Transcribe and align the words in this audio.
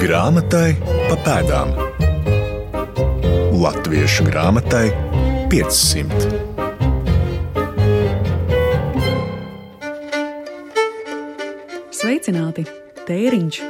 Grāmatai 0.00 0.78
pa 0.80 1.16
pēdām. 1.20 1.74
Latviešu 3.52 4.24
grāmatai 4.30 4.86
500. 5.52 6.30
Sveicināti! 11.92 12.64
Tēriņš! 13.04 13.60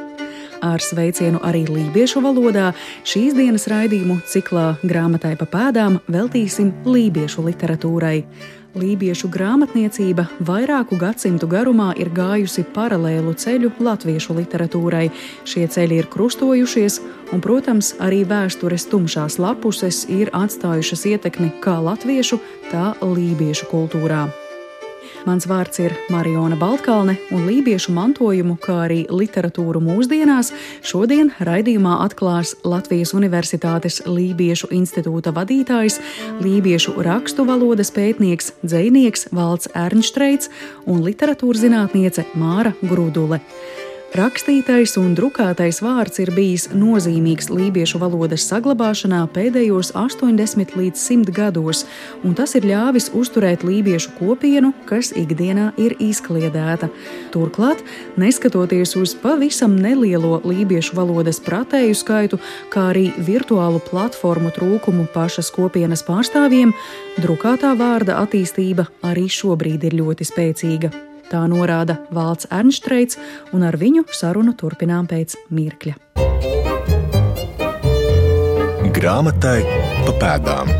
Ar 0.63 0.79
sveicienu 0.85 1.43
arī 1.43 1.65
lībiešu 1.67 2.23
valodā 2.23 2.69
šīs 3.03 3.35
dienas 3.35 3.67
raidījumu 3.73 4.21
ciklā 4.31 4.77
Grāmatai 4.87 5.35
pa 5.41 5.51
pēdām 5.51 5.99
veltīsim 6.07 6.71
lībiešu 6.87 7.43
literatūrai. 7.49 8.21
Lībiešu 8.79 9.27
grāmatniecība 9.35 10.29
vairāku 10.47 10.95
gadsimtu 10.95 11.49
garumā 11.51 11.89
ir 11.99 12.13
gājusi 12.15 12.63
paralēlu 12.71 13.33
ceļu 13.35 13.73
latviešu 13.83 14.37
literatūrai. 14.37 15.09
Šie 15.43 15.67
ceļi 15.67 15.99
ir 15.99 16.07
krustojušies, 16.13 17.01
un, 17.35 17.43
protams, 17.43 17.97
arī 17.99 18.23
vēstures 18.31 18.87
tumšās 18.93 19.41
lapuses 19.43 20.05
ir 20.07 20.31
atstājušas 20.31 21.03
ietekmi 21.17 21.51
kā 21.65 21.81
latviešu, 21.83 22.39
tā 22.71 22.93
lībiešu 23.03 23.67
kultūrā. 23.73 24.29
Mans 25.29 25.45
vārds 25.45 25.77
ir 25.83 25.93
Mariona 26.09 26.57
Baltkalne, 26.57 27.17
un 27.37 27.43
lībiešu 27.45 27.93
mantojumu, 27.93 28.55
kā 28.63 28.79
arī 28.87 29.03
literatūru 29.13 29.83
mūsdienās, 29.85 30.49
šodien 30.87 31.29
raidījumā 31.45 31.99
atklās 32.07 32.55
Latvijas 32.65 33.13
Universitātes 33.19 34.01
Lībiešu 34.09 34.71
institūta 34.73 35.35
vadītājs, 35.37 36.01
lībiešu 36.41 36.97
rakstu 37.05 37.45
valodas 37.49 37.93
pētnieks, 37.93 38.55
dzēnieks 38.65 39.29
Valds 39.37 39.69
Ernštreits 39.77 40.49
un 40.89 41.05
literatūras 41.05 41.67
zinātniece 41.67 42.25
Māra 42.41 42.73
Grudule. 42.81 43.43
Rakstītais 44.11 44.97
un 44.99 45.13
drukātais 45.15 45.77
vārds 45.85 46.19
ir 46.19 46.33
bijis 46.35 46.65
nozīmīgs 46.75 47.47
lībiešu 47.47 48.01
valodas 48.03 48.43
saglabāšanā 48.51 49.21
pēdējos 49.31 49.93
80 49.95 50.73
līdz 50.75 50.99
100 50.99 51.35
gados, 51.37 51.85
un 52.27 52.35
tas 52.35 52.57
ir 52.59 52.65
ļāvis 52.67 53.13
uzturēt 53.15 53.63
lībiešu 53.63 54.17
kopienu, 54.17 54.73
kas 54.89 55.13
ikdienā 55.15 55.69
ir 55.79 55.95
izkliedēta. 56.03 56.89
Turklāt, 57.31 57.85
neskatoties 58.19 58.97
uz 58.99 59.13
pavisam 59.15 59.77
nelielo 59.79 60.41
lībiešu 60.43 60.99
valodas 60.99 61.39
pratēju 61.47 61.95
skaitu, 62.01 62.41
kā 62.75 62.89
arī 62.91 63.13
virtuālu 63.15 63.79
platformu 63.93 64.51
trūkumu 64.57 65.07
pašas 65.15 65.53
kopienas 65.55 66.03
pārstāvjiem, 66.03 66.75
drukātā 67.23 67.77
vārda 67.79 68.19
attīstība 68.25 68.89
arī 69.07 69.29
šobrīd 69.31 69.87
ir 69.87 69.97
ļoti 70.03 70.29
spēcīga. 70.33 71.10
Tā 71.31 71.45
norāda 71.47 72.01
Valds 72.11 72.49
Ernštreits, 72.51 73.19
un 73.55 73.63
ar 73.63 73.79
viņu 73.79 74.03
sarunu 74.11 74.57
turpinām 74.59 75.07
pēc 75.11 75.37
mirkļa. 75.55 75.95
Grāmatai 78.91 79.61
pa 80.09 80.17
pēdām. 80.19 80.73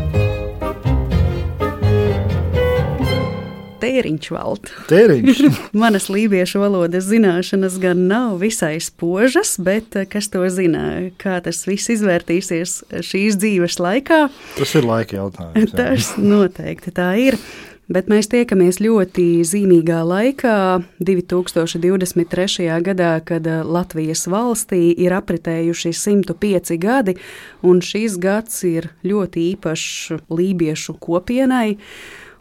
Tēriņš 3.81 4.27
valda. 4.35 4.75
Tēriņš. 4.91 5.39
Manas 5.81 6.05
lībiešu 6.11 6.61
valodas 6.61 7.07
zināšanas 7.07 7.79
gan 7.81 8.03
nav 8.11 8.37
visai 8.43 8.75
spožas, 8.83 9.55
bet 9.63 9.95
eh, 9.97 10.05
kas 10.09 10.29
to 10.33 10.43
zina, 10.53 11.09
kā 11.21 11.39
tas 11.41 11.63
viss 11.65 11.89
izvērtīsies 11.95 12.77
šīs 13.07 13.39
dzīves 13.41 13.79
laikā? 13.81 14.21
Tas 14.59 14.75
ir 14.77 14.85
laika 14.85 15.17
jautājums. 15.17 15.71
Jā. 15.71 15.77
Tas 15.79 16.13
noteikti 16.19 16.93
tā 16.99 17.13
ir. 17.23 17.39
Bet 17.91 18.07
mēs 18.07 18.29
tiekamies 18.31 18.77
ļoti 18.79 19.41
zīmīgā 19.43 19.97
laikā, 20.07 20.79
2023. 21.03 22.69
gadā, 22.85 23.09
kad 23.27 23.47
eh, 23.49 23.65
Latvijas 23.67 24.23
valstī 24.31 24.93
ir 24.95 25.11
apritējuši 25.17 25.91
105 25.99 26.77
gadi, 26.79 27.17
un 27.67 27.81
šis 27.83 28.15
gads 28.21 28.61
ir 28.69 28.87
ļoti 29.03 29.43
īpašs 29.49 30.23
lībiešu 30.31 30.95
kopienai. 31.03 31.75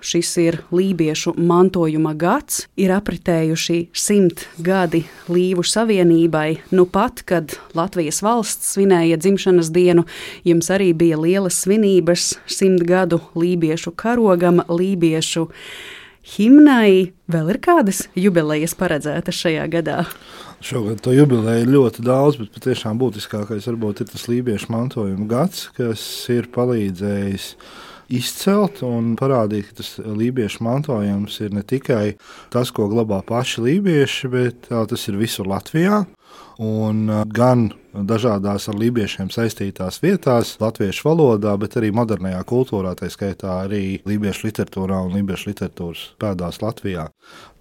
Šis 0.00 0.31
ir 0.41 0.56
lībiešu 0.72 1.34
mantojuma 1.37 2.15
gads, 2.16 2.65
ir 2.81 2.93
apritējuši 2.94 3.78
simt 3.93 4.47
gadi 4.65 5.03
Līvu 5.28 5.65
savienībai. 5.66 6.61
Nu 6.72 6.87
pat, 6.88 7.21
kad 7.28 7.53
Latvijas 7.77 8.22
valsts 8.25 8.72
svinēja 8.75 9.21
dzimšanas 9.21 9.69
dienu, 9.75 10.06
jums 10.49 10.72
arī 10.72 10.94
bija 10.97 11.21
lielas 11.21 11.61
svinības 11.66 12.33
simt 12.49 12.87
gadu 12.88 13.21
lībiešu 13.37 13.93
karogam, 13.93 14.62
lībiešu 14.69 15.50
himnai. 16.37 17.12
Vēl 17.31 17.53
ir 17.53 17.61
kādas 17.62 18.06
jubilejas 18.19 18.75
paredzētas 18.78 19.37
šajā 19.44 19.69
gadā? 19.72 20.00
Šogad 20.65 21.00
to 21.05 21.12
jubileju 21.17 21.65
ir 21.65 21.71
ļoti 21.72 22.03
daudz, 22.05 22.41
bet 22.41 22.50
patiešām 22.56 22.99
būtiskākais 23.00 23.69
varbūt 23.71 24.03
ir 24.03 24.11
tas 24.11 24.27
lībiešu 24.28 24.72
mantojuma 24.72 25.28
gads, 25.28 25.69
kas 25.77 26.03
ir 26.32 26.50
palīdzējis 26.53 27.55
izcelt 28.10 28.82
un 28.87 29.15
parādīt, 29.19 29.71
ka 29.71 29.81
tas 29.81 29.97
lībiešu 30.03 30.65
mantojums 30.66 31.41
ir 31.44 31.54
ne 31.54 31.62
tikai 31.66 32.16
tas, 32.53 32.72
ko 32.75 32.88
glabā 32.91 33.22
paši 33.26 33.66
lībieši, 33.66 34.31
bet 34.32 34.71
tas 34.71 35.09
ir 35.09 35.21
visur 35.21 35.48
Latvijā. 35.50 36.04
Un 36.60 37.06
gan 37.32 37.70
dažādās 37.94 38.69
ar 38.69 38.76
lībiešiem 38.78 39.31
saistītās 39.32 39.99
vietās, 40.03 40.53
latviešu 40.60 41.06
valodā, 41.09 41.54
bet 41.59 41.78
arī 41.81 41.88
modernajā 41.97 42.43
kultūrā, 42.47 42.93
tā 42.99 43.09
skaitā 43.10 43.62
arī 43.65 44.03
lībiešu 44.06 44.50
literatūrā 44.50 45.00
un 45.06 45.16
lībiešu 45.16 45.50
literatūras 45.50 46.04
pēdās 46.20 46.60
Latvijā. 46.62 47.09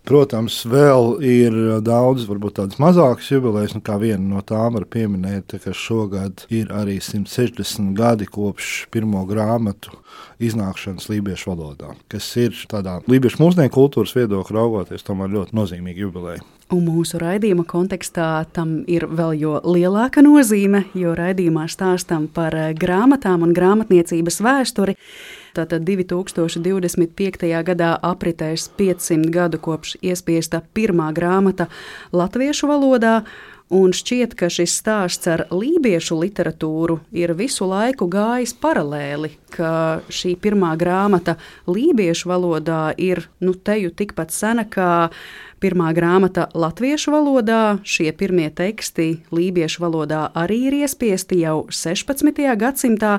Protams, 0.10 0.64
vēl 0.66 1.20
ir 1.22 1.56
daudz, 1.86 2.24
varbūt 2.26 2.56
tādas 2.58 2.80
mazākas 2.82 3.28
jubilejas, 3.30 3.76
un 3.78 3.84
kā 3.86 4.00
viena 4.02 4.24
no 4.26 4.42
tām 4.42 4.74
var 4.80 4.88
pieminēt, 4.90 5.54
ka 5.62 5.74
šogad 5.76 6.48
ir 6.50 6.72
arī 6.74 6.96
160 6.98 7.94
gadi 7.94 8.26
kopš 8.26 8.88
pirmo 8.90 9.22
grāmatu 9.30 9.94
iznākšanas 10.42 11.12
lībiešu 11.12 11.52
valodā, 11.52 11.94
kas 12.10 12.32
ir 12.42 12.58
tādā 12.72 12.98
lībiešu 13.06 13.44
mūsdienu 13.44 13.70
kultūras 13.76 14.16
viedokļa 14.18 14.58
raugoties, 14.58 15.06
tomēr 15.06 15.30
ļoti 15.36 15.60
nozīmīga 15.62 16.08
jubileja. 16.08 16.42
Un 16.70 16.84
mūsu 16.86 17.18
raidījuma 17.18 17.64
kontekstā 17.66 18.28
tam 18.54 18.84
ir 18.86 19.08
vēl 19.10 19.32
jo 19.42 19.56
lielāka 19.66 20.22
nozīme, 20.22 20.84
jo 20.94 21.16
raidījumā 21.18 21.64
stāstam 21.66 22.28
par 22.30 22.54
grāmatām 22.78 23.42
un 23.48 23.56
grāmatniecības 23.58 24.38
vēsturi. 24.46 24.94
Tātad 25.58 25.82
2025. 25.88 27.50
gadā 27.66 27.96
apritēs 28.06 28.68
500 28.78 29.34
gadu 29.34 29.58
kopš 29.58 29.96
iespiesta 30.06 30.62
pirmā 30.78 31.10
grāmata 31.18 31.72
latviešu 32.14 32.70
valodā. 32.70 33.24
Un 33.70 33.92
šķiet, 33.94 34.32
ka 34.34 34.48
šis 34.50 34.80
stāsts 34.80 35.30
ar 35.30 35.44
lībiešu 35.54 36.16
literatūru 36.18 36.96
ir 37.14 37.36
visu 37.38 37.68
laiku 37.70 38.08
gājis 38.10 38.56
paralēli, 38.58 39.30
ka 39.54 40.02
šī 40.10 40.32
pirmā 40.42 40.72
grāmata 40.74 41.36
lībiešu 41.70 42.32
valodā 42.32 42.96
ir 42.98 43.28
nu 43.46 43.54
teju 43.54 43.94
tikpat 43.94 44.34
sena 44.34 44.66
kā 44.66 45.12
Pirmā 45.60 45.90
grāmata 45.92 46.46
latviešu 46.56 47.12
valodā, 47.12 47.82
šie 47.84 48.14
pirmie 48.16 48.46
teksti 48.56 49.26
lībiešu 49.36 49.82
valodā 49.84 50.22
arī 50.40 50.60
ir 50.70 50.78
iespiesti 50.78 51.42
jau 51.42 51.66
16. 51.68 52.40
gadsimtā, 52.62 53.18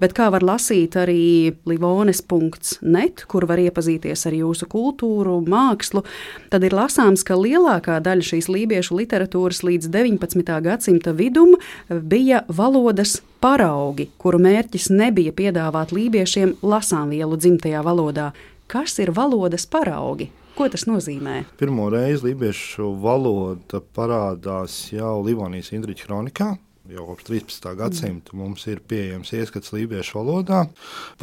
bet 0.00 0.14
kā 0.16 0.30
var 0.32 0.40
lasīt 0.40 0.96
arī 0.96 1.52
livones.net, 1.68 3.26
kur 3.28 3.44
var 3.50 3.60
iepazīties 3.60 4.24
ar 4.24 4.38
jūsu 4.38 4.70
kultūru, 4.72 5.36
mākslu, 5.44 6.00
tad 6.48 6.64
ir 6.64 6.72
lasāms, 6.80 7.26
ka 7.28 7.36
lielākā 7.36 8.00
daļa 8.00 8.30
šīs 8.30 8.48
lībiešu 8.48 8.96
literatūras 9.02 9.60
līdz 9.60 9.92
19. 9.92 10.56
gadsimta 10.64 11.12
vidum 11.12 11.58
bija 11.92 12.46
valodas 12.48 13.18
paraugi, 13.44 14.08
kuru 14.16 14.40
mērķis 14.40 14.88
nebija 14.96 15.36
piedāvāt 15.36 15.92
lībiešiem 15.92 16.56
lasāmvielu 16.64 17.36
dzimtajā 17.36 17.84
valodā. 17.84 18.32
Kas 18.64 18.96
ir 19.04 19.12
valodas 19.12 19.68
paraugi? 19.68 20.32
Ko 20.52 20.66
tas 20.68 20.84
nozīmē? 20.84 21.46
Pirmo 21.56 21.86
reizi 21.92 22.28
lībiešu 22.28 22.90
valoda 23.00 23.80
parādās 23.96 24.84
jau 24.92 25.14
Livonijas 25.24 25.72
Indriča 25.72 26.10
kronikā. 26.10 26.50
Jau 26.92 27.06
kopš 27.08 27.24
13. 27.28 27.68
gadsimta 27.78 28.34
mums 28.36 28.66
ir 28.68 28.82
pieejams 28.84 29.30
ieskats 29.38 29.72
lībiešu 29.72 30.18
valodā. 30.18 30.64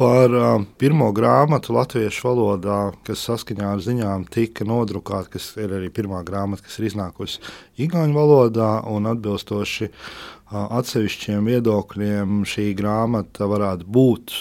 Par 0.00 0.34
uh, 0.34 0.64
pirmo 0.80 1.12
grāmatu 1.14 1.76
latviešu 1.76 2.26
valodā, 2.26 2.78
kas 3.06 3.22
saskaņā 3.28 3.70
ar 3.76 3.84
ziņām 3.84 4.24
tika 4.34 4.66
nodrukāta, 4.66 5.36
kas 5.36 5.52
ir 5.60 5.76
arī 5.78 5.92
pirmā 5.94 6.24
grāmata, 6.26 6.64
kas 6.66 6.80
ir 6.80 6.88
iznākusi 6.90 7.44
Igaunijas 7.86 8.18
valodā 8.18 8.70
un 8.90 9.06
atbilstoši 9.12 9.90
uh, 9.92 10.64
atsevišķiem 10.80 11.52
viedokļiem 11.52 12.40
šī 12.50 12.72
grāmata 12.80 13.46
varētu 13.52 13.86
būt 13.86 14.40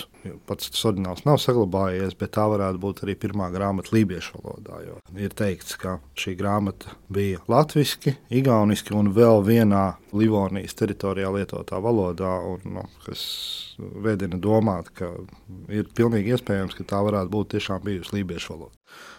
Pats 0.50 0.72
tas 0.74 0.86
oriģināls 0.90 1.24
nav 1.28 1.38
saglabājies, 1.40 2.16
bet 2.20 2.34
tā 2.36 2.46
varētu 2.52 2.82
būt 2.84 3.04
arī 3.06 3.16
pirmā 3.20 3.48
grāmata 3.54 3.94
Lībiešu 3.96 4.42
valodā. 4.42 4.82
Ir 5.16 5.36
teikts, 5.38 5.78
ka 5.80 5.98
šī 6.20 6.36
grāmata 6.40 6.96
bija 7.14 7.40
latviešu, 7.52 8.16
igauniski 8.42 8.96
un 8.98 9.14
vēl 9.16 9.44
vienā 9.48 9.86
Livonijas 10.16 10.76
teritorijā 10.80 11.32
lietotā 11.36 11.80
valodā, 11.84 12.34
un, 12.52 12.66
nu, 12.76 12.86
kas 13.06 13.24
vedina 13.80 14.40
domāt, 14.42 14.92
ka 14.98 15.14
ir 15.72 15.88
pilnīgi 15.96 16.36
iespējams, 16.36 16.76
ka 16.76 16.88
tā 16.90 17.00
varētu 17.06 17.32
būt 17.34 17.56
tiešām 17.56 17.86
bijusi 17.86 18.20
lībiešu 18.20 18.56
valoda. 18.56 18.76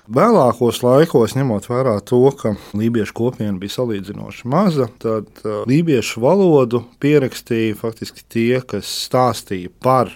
Vēlākos 0.09 0.81
laikos, 0.81 1.35
ņemot 1.37 1.67
vērā 1.69 1.99
to, 2.09 2.23
ka 2.39 2.55
lībiešu 2.73 3.15
kopiena 3.17 3.59
bija 3.61 3.75
salīdzinoši 3.77 4.49
maza, 4.51 4.89
tad 5.03 5.29
uh, 5.45 5.61
lībiešu 5.69 6.23
valodu 6.25 6.81
pierakstīja 7.03 7.77
faktiski 7.79 8.25
tie, 8.25 8.63
kas 8.65 8.89
stāstīja 9.09 9.69
par 9.83 10.15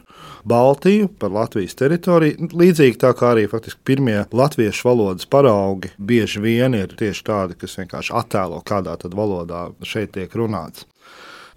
Baltiju, 0.49 1.11
par 1.21 1.35
Latvijas 1.37 1.77
teritoriju. 1.77 2.49
Līdzīgi 2.57 3.01
tā 3.05 3.13
kā 3.17 3.35
arī 3.35 3.45
faktiski 3.51 3.85
pirmie 3.85 4.23
latviešu 4.33 4.89
valodas 4.89 5.29
paraugi 5.29 5.93
bieži 5.99 6.43
vien 6.45 6.77
ir 6.79 6.97
tieši 6.97 7.25
tādi, 7.29 7.61
kas 7.61 7.77
vienkārši 7.81 8.17
attēlo, 8.17 8.65
kādā 8.65 8.97
valodā 9.13 9.69
šeit 9.85 10.17
tiek 10.17 10.33
runāts 10.37 10.89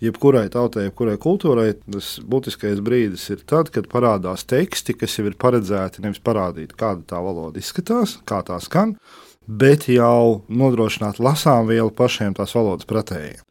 jebkurai 0.03 0.45
tautai, 0.53 0.87
jebkurai 0.87 1.17
kultūrai, 1.21 1.71
tas 1.87 2.17
būtiskais 2.21 2.81
brīdis 2.85 3.27
ir 3.33 3.41
tad, 3.49 3.71
kad 3.73 3.89
parādās 3.91 4.45
teksti, 4.47 4.97
kas 4.97 5.17
jau 5.17 5.27
ir 5.29 5.37
paredzēti 5.39 6.03
nevis 6.05 6.21
parādīt, 6.23 6.75
kāda 6.77 7.05
tā 7.13 7.21
valoda 7.23 7.61
izskatās, 7.61 8.17
kā 8.27 8.43
tā 8.45 8.59
skan, 8.63 8.95
bet 9.47 9.87
jau 9.91 10.43
nodrošināt 10.49 11.21
lasām 11.23 11.69
vielu 11.71 11.93
pašiem 11.93 12.37
tās 12.37 12.55
valodas 12.57 12.89
pretējiem. 12.89 13.43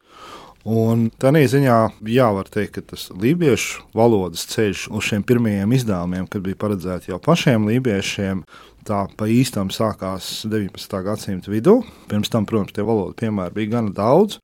Un 0.67 1.05
tādā 1.15 1.45
ziņā, 1.47 1.75
jā, 2.11 2.25
var 2.35 2.49
teikt, 2.51 2.73
ka 2.75 2.81
tas 2.91 3.05
lībiešu 3.15 3.85
valodas 3.95 4.43
ceļš 4.51 4.89
uz 4.91 5.05
šiem 5.07 5.23
pirmajiem 5.23 5.71
izdevumiem, 5.77 6.25
kad 6.27 6.43
bija 6.43 6.59
paredzēti 6.59 7.13
jau 7.13 7.21
pašiem 7.23 7.69
lībiešiem, 7.69 8.41
tā 8.87 9.05
pa 9.15 9.29
īstam 9.31 9.71
sākās 9.71 10.41
19. 10.43 10.97
gadsimta 11.05 11.53
vidū. 11.53 11.77
Pirms 12.11 12.33
tam, 12.33 12.43
protams, 12.49 12.75
tie 12.75 12.83
valodu 12.83 13.15
piemēri 13.15 13.55
bija 13.55 13.77
gana 13.77 13.95
daudz. 13.95 14.41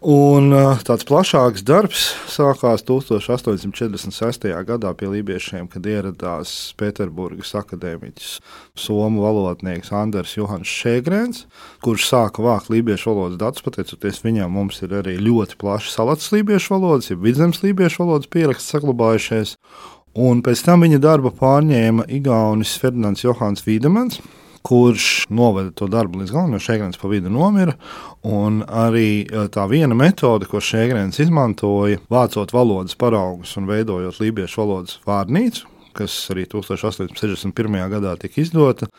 Un 0.00 0.48
tāds 0.88 1.04
plašāks 1.04 1.60
darbs 1.60 2.06
sākās 2.32 2.80
1846. 2.88 4.46
gadā 4.64 4.92
pie 4.96 5.10
lībiešiem, 5.12 5.66
kad 5.68 5.84
ieradās 5.84 6.72
Pēterburgas 6.80 7.52
akadēmiķis, 7.60 8.30
somu 8.80 9.20
valodnieks 9.26 9.92
Anders 9.92 10.32
Johans 10.38 10.72
Šēgrēns, 10.72 11.44
kurš 11.84 12.08
sāka 12.08 12.40
vākt 12.40 12.72
lībiešu 12.72 13.12
valodas 13.12 13.36
datus. 13.44 13.66
Pateicoties 13.68 14.24
viņam, 14.24 14.56
mums 14.56 14.80
ir 14.80 14.96
arī 15.02 15.18
ļoti 15.20 15.60
plaši 15.60 15.92
salats 15.92 16.32
lībiešu 16.32 16.78
valodas, 16.78 17.12
ja 17.12 17.20
vidzemes 17.20 17.60
lībiešu 17.60 18.06
valodas 18.06 18.32
pieraksts 18.32 18.72
saglabājušies. 18.72 19.58
Un 20.16 20.40
pēc 20.40 20.64
tam 20.64 20.80
viņa 20.80 21.04
darba 21.04 21.28
pārņēma 21.28 22.08
Igaunis 22.08 22.72
Ferdinands 22.80 23.28
Johans 23.28 23.68
Vīdemans 23.68 24.22
kurš 24.62 25.26
noveda 25.32 25.72
to 25.74 25.88
darbu 25.90 26.20
līdz 26.20 26.32
galam, 26.34 26.54
jo 26.54 26.62
Šēgrens 26.62 27.00
pa 27.00 27.08
vidu 27.10 27.32
nomira. 27.32 27.74
Un 28.26 28.60
arī 28.66 29.24
eh, 29.24 29.48
tā 29.52 29.66
viena 29.70 29.96
metode, 29.96 30.48
ko 30.50 30.62
Šēgrens 30.62 31.20
izmantoja, 31.22 32.00
vācot 32.12 32.52
valodas 32.54 32.98
paraugus 33.00 33.56
un 33.60 33.68
veidojot 33.70 34.20
lībiešu 34.20 34.62
valodas 34.62 34.98
vārnīcu, 35.08 35.66
kas 35.96 36.14
arī 36.32 36.46
1861. 36.50 37.78
gadā 37.94 38.14
tika 38.20 38.42
izdota, 38.42 38.90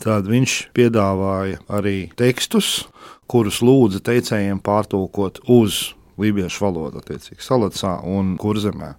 tad 0.00 0.30
viņš 0.30 0.58
piedāvāja 0.76 1.60
arī 1.68 1.98
tekstus, 2.16 2.86
kurus 3.30 3.60
lūdza 3.62 4.02
teicējiem 4.06 4.62
pārtulkot 4.64 5.42
uz 5.50 5.90
lībiešu 6.20 6.66
valodu, 6.66 7.00
attiecīgi 7.02 7.44
Salacā 7.44 7.96
un 8.06 8.36
Kurzemē. 8.40 8.94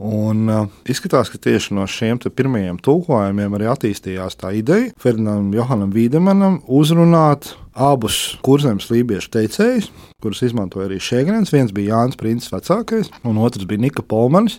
Un, 0.00 0.46
uh, 0.48 0.68
izskatās, 0.88 1.28
ka 1.28 1.36
tieši 1.42 1.74
no 1.76 1.84
šiem 1.84 2.22
pirmajiem 2.32 2.78
tulkojumiem 2.80 3.56
arī 3.58 3.66
attīstījās 3.68 4.38
tā 4.40 4.54
ideja 4.56 4.94
Ferdinandam 5.00 5.50
Johanam 5.52 5.90
Vīdemanam 5.92 6.62
uzrunāt 6.64 7.50
abus 7.76 8.38
kurzemes 8.44 8.88
lībiešu 8.88 9.28
teicējus, 9.34 9.90
kurus 10.24 10.40
izmantoja 10.46 10.88
arī 10.88 10.96
Šēgrens. 11.04 11.52
Viens 11.52 11.74
bija 11.76 11.98
Jānis 11.98 12.16
Princis 12.20 12.52
vecākais, 12.54 13.12
un 13.28 13.42
otrs 13.44 13.68
bija 13.68 13.84
Nika 13.84 14.06
Polmanis. 14.06 14.56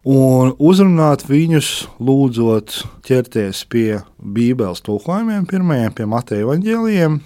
Un 0.00 0.54
uzrunāt 0.56 1.26
viņus, 1.28 1.68
lūdzot 2.00 2.78
ķerties 3.04 3.66
pie 3.68 3.98
Bībeles 4.16 4.80
tulkojumiem, 4.86 5.44
pirmajiem 5.50 5.92
pie 5.92 6.06
Mateja 6.08 6.46
evaņģēlījiem. 6.46 7.20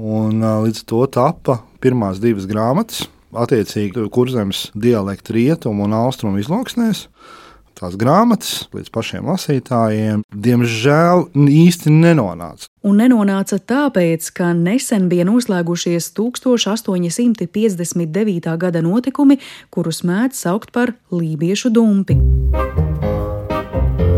Un, 0.00 0.36
uh, 0.44 0.60
līdz 0.66 0.82
ar 0.82 0.88
to 0.92 1.00
tappa 1.16 1.56
pirmās 1.80 2.20
divas 2.20 2.44
grāmatas, 2.48 3.06
attiecīgi 3.32 4.08
kurzemes 4.12 4.70
dialektu 4.74 5.32
rietumu 5.36 5.84
un 5.86 5.92
austrumu 6.00 6.38
izloksnēs. 6.42 6.98
Tās 7.80 7.94
grāmatas 7.96 8.68
līdz 8.76 8.90
pašiem 8.92 9.24
lasītājiem, 9.30 10.20
diemžēl, 10.28 11.32
īsti 11.32 11.88
nenonāca. 11.94 12.68
Un 12.84 13.00
nenonāca 13.00 13.56
tāpēc, 13.56 14.28
ka 14.36 14.52
nesen 14.52 15.08
bija 15.08 15.24
noslēgušies 15.24 16.12
1859. 16.18 18.52
gada 18.60 18.84
notikumi, 18.84 19.40
kurus 19.72 20.04
mēdz 20.04 20.36
saukt 20.44 20.76
par 20.76 20.92
lībiešu 21.08 21.72
dumpi. 21.72 22.20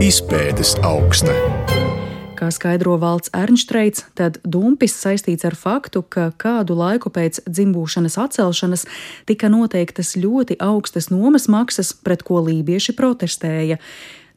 Izpētes 0.03 0.75
augsta. 0.83 1.31
Kā 2.43 2.49
skaidro 2.51 2.97
valsts 2.99 3.31
Ernštreits, 3.39 4.03
tad 4.19 4.41
dumpis 4.43 4.97
saistīts 4.99 5.47
ar 5.47 5.55
faktu, 5.55 6.01
ka 6.03 6.25
kādu 6.35 6.75
laiku 6.75 7.13
pēc 7.15 7.39
dzimbūšanas 7.47 8.17
atcelšanas 8.19 8.83
tika 9.31 9.47
noteiktas 9.47 10.17
ļoti 10.19 10.57
augstas 10.59 11.07
nomas 11.15 11.47
maksas, 11.47 11.93
pret 11.95 12.25
ko 12.27 12.41
lībieši 12.43 12.97
protestēja. 12.99 13.79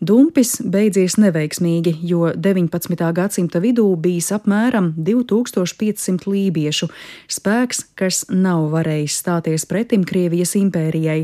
Dumpis 0.05 0.59
beidzies 0.61 1.15
neveiksmīgi, 1.17 1.95
jo 2.05 2.27
19. 2.35 2.99
gadsimta 3.15 3.61
vidū 3.63 3.85
bijis 3.97 4.27
apmēram 4.35 4.91
2500 4.97 6.27
lībiešu, 6.29 6.89
spēks, 7.31 7.79
kas 7.97 8.25
nav 8.29 8.67
varējis 8.73 9.15
stāties 9.23 9.65
pretim 9.69 10.03
Krievijas 10.05 10.53
impērijai. 10.59 11.23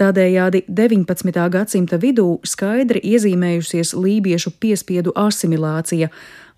Tādējādi 0.00 0.64
19. 0.66 1.44
gadsimta 1.54 2.00
vidū 2.02 2.40
skaidri 2.42 3.04
iezīmējusies 3.12 3.92
lībiešu 3.94 4.56
piespiedu 4.58 5.14
asimilācija. 5.14 6.08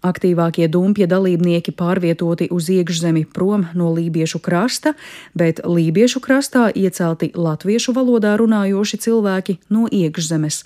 Aktīvākie 0.08 0.68
dumpja 0.70 1.08
dalībnieki 1.10 1.74
pārvietoti 1.74 2.46
uz 2.54 2.70
iekšzemi 2.70 3.26
prom 3.34 3.66
no 3.74 3.90
lībiešu 3.96 4.38
krasta, 4.40 4.94
bet 5.34 5.60
lībiešu 5.66 6.22
krastā 6.24 6.68
iecelti 6.70 7.32
latviešu 7.34 7.92
valodā 7.98 8.36
runājoši 8.38 9.02
cilvēki 9.08 9.58
no 9.74 9.90
iekšzemes. 9.90 10.62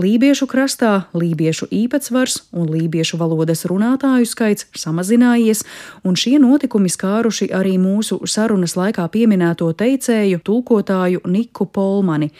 Lībiešu 0.00 0.46
krastā 0.48 0.90
lībiešu 1.12 1.66
īpatsvars 1.74 2.38
un 2.56 2.70
lībiešu 2.72 3.18
valodas 3.20 3.66
runātāju 3.68 4.28
skaits 4.28 4.68
samazinājies, 4.78 5.60
un 6.06 6.16
šie 6.16 6.38
notikumi 6.40 6.88
skāruši 6.88 7.50
arī 7.52 7.74
mūsu 7.82 8.20
sarunas 8.24 8.78
laikā 8.78 9.04
pieminēto 9.12 9.68
teicēju, 9.76 10.40
tulkotāju 10.46 11.20
Niku 11.28 11.66
Polmani. 11.68 12.30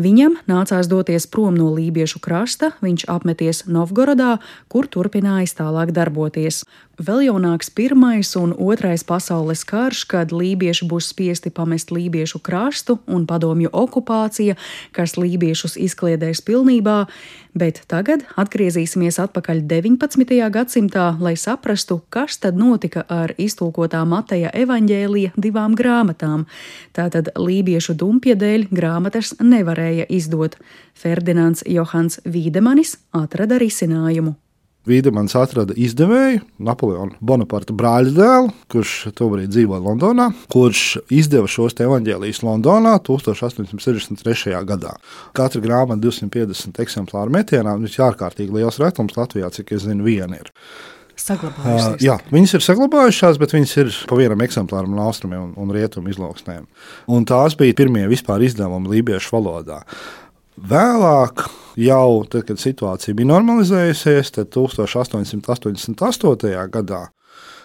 Viņam 0.00 0.40
nācās 0.50 0.90
doties 0.90 1.28
prom 1.30 1.54
no 1.54 1.68
lībiešu 1.76 2.18
krasta, 2.24 2.72
viņš 2.82 3.06
apmeties 3.12 3.62
Novgorodā, 3.70 4.40
kur 4.66 4.90
turpinājis 4.90 5.54
tālāk 5.60 5.94
darboties. 5.94 6.64
Vēl 6.94 7.24
jaunāks 7.26 7.72
pirmais 7.74 8.28
un 8.38 8.52
otrais 8.54 9.02
pasaules 9.02 9.64
karš, 9.66 10.04
kad 10.06 10.30
lībieši 10.30 10.86
būs 10.86 11.08
spiesti 11.10 11.50
pamest 11.50 11.90
lībiešu 11.90 12.38
krastu 12.38 13.00
un 13.10 13.24
padomju 13.26 13.72
okupācija, 13.74 14.54
kas 14.94 15.16
lībiešus 15.18 15.74
izkliedēs 15.74 16.44
pilnībā, 16.46 17.08
bet 17.50 17.80
tagad 17.90 18.22
atgriezīsimies 18.38 19.18
atpakaļ 19.24 19.64
19. 19.66 20.38
gadsimtā, 20.54 21.08
lai 21.18 21.34
saprastu, 21.34 21.98
kas 22.14 22.38
tad 22.38 22.54
notika 22.54 23.02
ar 23.10 23.34
iztulkotā 23.42 24.04
Mateja 24.06 24.54
evaņģēlija 24.54 25.34
divām 25.34 25.74
grāmatām. 25.74 26.46
Tātad 26.94 27.34
lībiešu 27.34 27.98
dumpja 27.98 28.38
dēļ 28.38 28.68
grāmatas 28.70 29.34
nevarēja 29.42 30.06
izdot. 30.14 30.54
Ferdinands 30.94 31.66
Johans 31.66 32.22
Vīdemanis 32.22 33.00
atrada 33.10 33.58
risinājumu. 33.58 34.36
Vīdemans 34.84 35.32
atrada 35.40 35.72
izdevēju, 35.80 36.42
Napoleona 36.64 37.16
Bonaparte 37.24 37.72
brāļa 37.76 38.10
dēlu, 38.18 38.50
kurš 38.72 38.94
tobrīd 39.16 39.52
dzīvoja 39.54 39.80
Londonā, 39.80 40.26
kurš 40.52 40.98
izdeva 41.08 41.48
šos 41.48 41.78
evanģēlijas 41.80 42.42
Londonā 42.44 42.98
1863. 43.06 44.58
gadā. 44.68 44.92
Katra 45.36 45.62
grāmata 45.64 46.04
250 46.04 46.82
eksemplāru 46.84 47.32
metienā, 47.32 47.78
tas 47.80 47.96
ir 47.96 48.04
ārkārtīgi 48.10 48.58
liels 48.58 48.80
retums 48.82 49.16
Latvijā, 49.16 49.48
cik 49.56 49.72
es 49.72 49.86
zinu, 49.88 50.04
viena 50.04 50.42
ir. 50.42 50.52
Uh, 51.14 51.94
jā, 52.02 52.18
viņas 52.34 52.56
ir 52.58 52.64
saglabājušās, 52.66 53.38
bet 53.40 53.54
viņas 53.54 53.74
ir 53.80 53.92
pa 54.10 54.16
vienam 54.18 54.42
eksemplāram 54.44 54.92
no 54.92 55.04
austrumiem 55.06 55.44
un, 55.46 55.52
un 55.62 55.70
rietumu 55.72 56.10
izloksnēm. 56.10 56.66
Un 57.14 57.24
tās 57.28 57.54
bija 57.56 57.76
pirmie 57.78 58.02
vispār 58.10 58.42
izdevumi 58.44 58.90
lībiešu 58.96 59.36
valodā. 59.36 59.80
Vēlāk, 60.58 61.46
jau 61.76 62.24
tad, 62.30 62.44
kad 62.48 62.58
situācija 62.60 63.14
bija 63.16 63.28
normalizējusies, 63.32 64.30
tad 64.38 64.46
1888. 64.54 66.70
gadā 66.74 67.02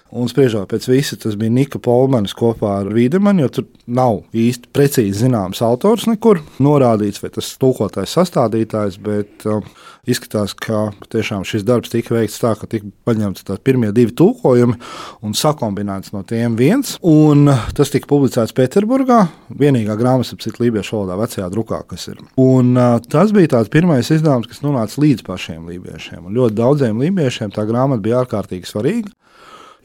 Un 0.09 0.29
spriežot 0.29 0.65
pēc 0.71 0.87
visa, 0.89 1.17
tas 1.21 1.35
bija 1.37 1.53
Nika 1.53 1.77
Polmanis 1.85 2.33
kopā 2.37 2.79
ar 2.79 2.87
Vīdemanu, 2.93 3.43
jo 3.43 3.49
tur 3.59 3.65
nav 3.85 4.23
īsti 4.33 4.71
precīzi 4.73 5.25
zināms 5.25 5.61
autors 5.65 6.07
nekur 6.09 6.41
norādīts, 6.57 7.21
vai 7.21 7.29
tas 7.35 7.51
tulkotājs 7.61 8.15
sastādītājs, 8.17 8.97
bet 9.05 9.45
um, 9.45 9.61
izskatās, 10.09 10.55
ka 10.57 10.87
tiešām 11.13 11.45
šis 11.45 11.65
darbs 11.67 11.93
tika 11.93 12.15
veikts 12.15 12.39
tā, 12.41 12.55
ka 12.57 12.65
tika 12.71 12.89
paņemts 13.05 13.45
tās 13.45 13.61
pirmie 13.61 13.91
divi 13.93 14.15
tulkojumi 14.17 14.79
un 15.25 15.37
sakombinēts 15.37 16.15
no 16.15 16.23
tiem 16.25 16.57
viens. 16.57 16.95
Un 17.05 17.45
tas 17.77 17.93
tika 17.93 18.09
publicēts 18.09 18.55
Pēterburgā, 18.57 19.21
vienīgā 19.61 19.93
grāmata, 19.99 20.39
cik 20.41 20.57
lībiešu 20.63 20.97
valodā, 20.97 21.19
vecajā 21.21 21.51
drukā, 21.53 21.83
kas 21.89 22.09
ir. 22.09 22.25
Un 22.41 22.73
uh, 22.73 22.97
tas 23.13 23.29
bija 23.35 23.53
tāds 23.59 23.69
pirmais 23.73 24.09
izdevums, 24.09 24.49
kas 24.49 24.65
nonāca 24.65 25.05
līdz 25.05 25.27
pašiem 25.29 25.69
lībiešiem. 25.69 26.25
Un 26.25 26.41
ļoti 26.41 26.57
daudziem 26.63 27.05
lībiešiem 27.05 27.53
tā 27.53 27.69
grāmata 27.69 28.01
bija 28.09 28.23
ārkārtīgi 28.23 28.73
svarīga. 28.73 29.13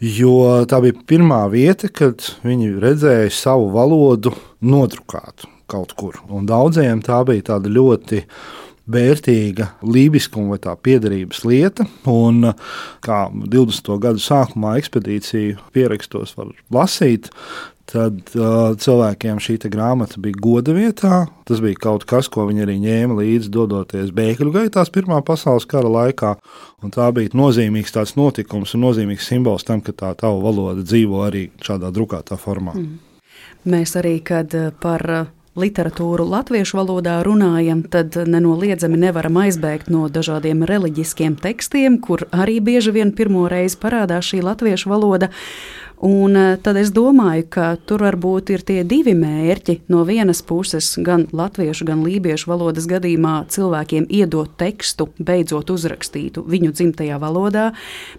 Jo 0.04 0.64
tā 0.68 0.82
bija 0.84 0.98
pirmā 1.08 1.38
vieta, 1.48 1.88
kad 1.88 2.20
viņi 2.44 2.74
redzēja 2.82 3.30
savu 3.32 3.70
valodu 3.72 4.34
nodrukātu 4.60 5.48
kaut 5.70 5.94
kur. 5.96 6.18
Un 6.28 6.44
daudziem 6.44 7.00
tā 7.00 7.22
bija 7.24 7.56
ļoti 7.64 8.20
vērtīga 8.90 9.70
lībiskuma 9.82 10.54
vai 10.54 10.60
tā 10.62 10.74
piederības 10.76 11.44
lieta. 11.48 11.86
Un, 12.10 12.50
kā 13.04 13.20
20. 13.32 13.94
gadu 14.02 14.22
sākumā 14.22 14.76
ekspedīciju 14.80 15.60
pierakstos 15.76 16.36
var 16.38 16.52
lasīt, 16.74 17.30
Tad 17.84 18.30
uh, 18.32 18.72
cilvēkiem 18.80 19.38
šī 19.44 19.58
grāmata 19.68 20.16
bija 20.22 20.38
goda 20.40 20.72
vietā. 20.72 21.26
Tas 21.44 21.60
bija 21.60 21.76
kaut 21.82 22.06
kas, 22.08 22.30
ko 22.32 22.46
viņi 22.48 22.64
arī 22.64 22.78
ņēma 22.80 23.18
līdzi, 23.18 23.50
dodoties 23.52 24.12
bēgļu 24.16 24.54
gaitās 24.54 24.92
Pirmā 24.94 25.20
pasaules 25.26 25.68
kara 25.68 25.90
laikā. 25.92 26.32
Un 26.80 26.94
tā 26.94 27.10
bija 27.12 27.36
nozīmīgs 27.36 27.92
tāds 27.92 28.16
notikums 28.16 28.72
un 28.74 28.86
nozīmīgs 28.86 29.28
simbols 29.28 29.68
tam, 29.68 29.84
ka 29.84 29.92
tā 29.92 30.14
tava 30.16 30.40
valoda 30.40 30.80
dzīvo 30.80 31.20
arī 31.26 31.50
šādā 31.60 31.92
drukātā 31.92 32.40
formā. 32.40 32.72
Mm. 32.72 32.96
Mēs 33.68 33.94
arī, 34.00 34.16
kad 34.24 34.56
uh, 34.56 34.72
par 34.80 35.04
uh, 35.12 35.28
literatūru 35.58 36.26
latviešu 36.26 36.78
valodā 36.80 37.18
runājam, 37.26 37.84
tad 37.86 38.16
nenoliedzami 38.16 38.98
nevaram 38.98 39.38
aizbēgt 39.44 39.90
no 39.92 40.08
dažādiem 40.10 40.64
reliģiskiem 40.66 41.36
tekstiem, 41.38 42.00
kur 42.02 42.26
arī 42.34 42.58
bieži 42.64 42.94
vien 42.94 43.14
pirmo 43.14 43.46
reizi 43.50 43.78
parādās 43.82 44.32
šī 44.32 44.42
latviešu 44.42 44.90
valoda. 44.90 45.30
Un 46.02 46.36
eh, 46.36 46.56
tad 46.60 46.76
es 46.76 46.90
domāju, 46.92 47.46
ka 47.54 47.66
tur 47.86 48.02
varbūt 48.04 48.50
ir 48.52 48.64
tie 48.66 48.82
divi 48.84 49.14
mērķi. 49.16 49.78
No 49.92 50.02
vienas 50.04 50.42
puses, 50.44 50.90
gan 51.00 51.26
latviešu, 51.32 51.86
gan 51.88 52.02
lībiešu 52.04 52.50
valodas 52.50 52.88
gadījumā 52.90 53.46
cilvēkiem 53.54 54.08
iedot 54.12 54.50
tekstu, 54.60 55.08
beidzot 55.16 55.70
uzrakstītu 55.72 56.44
viņu 56.50 56.74
dzimtajā 56.74 57.16
valodā, 57.22 57.70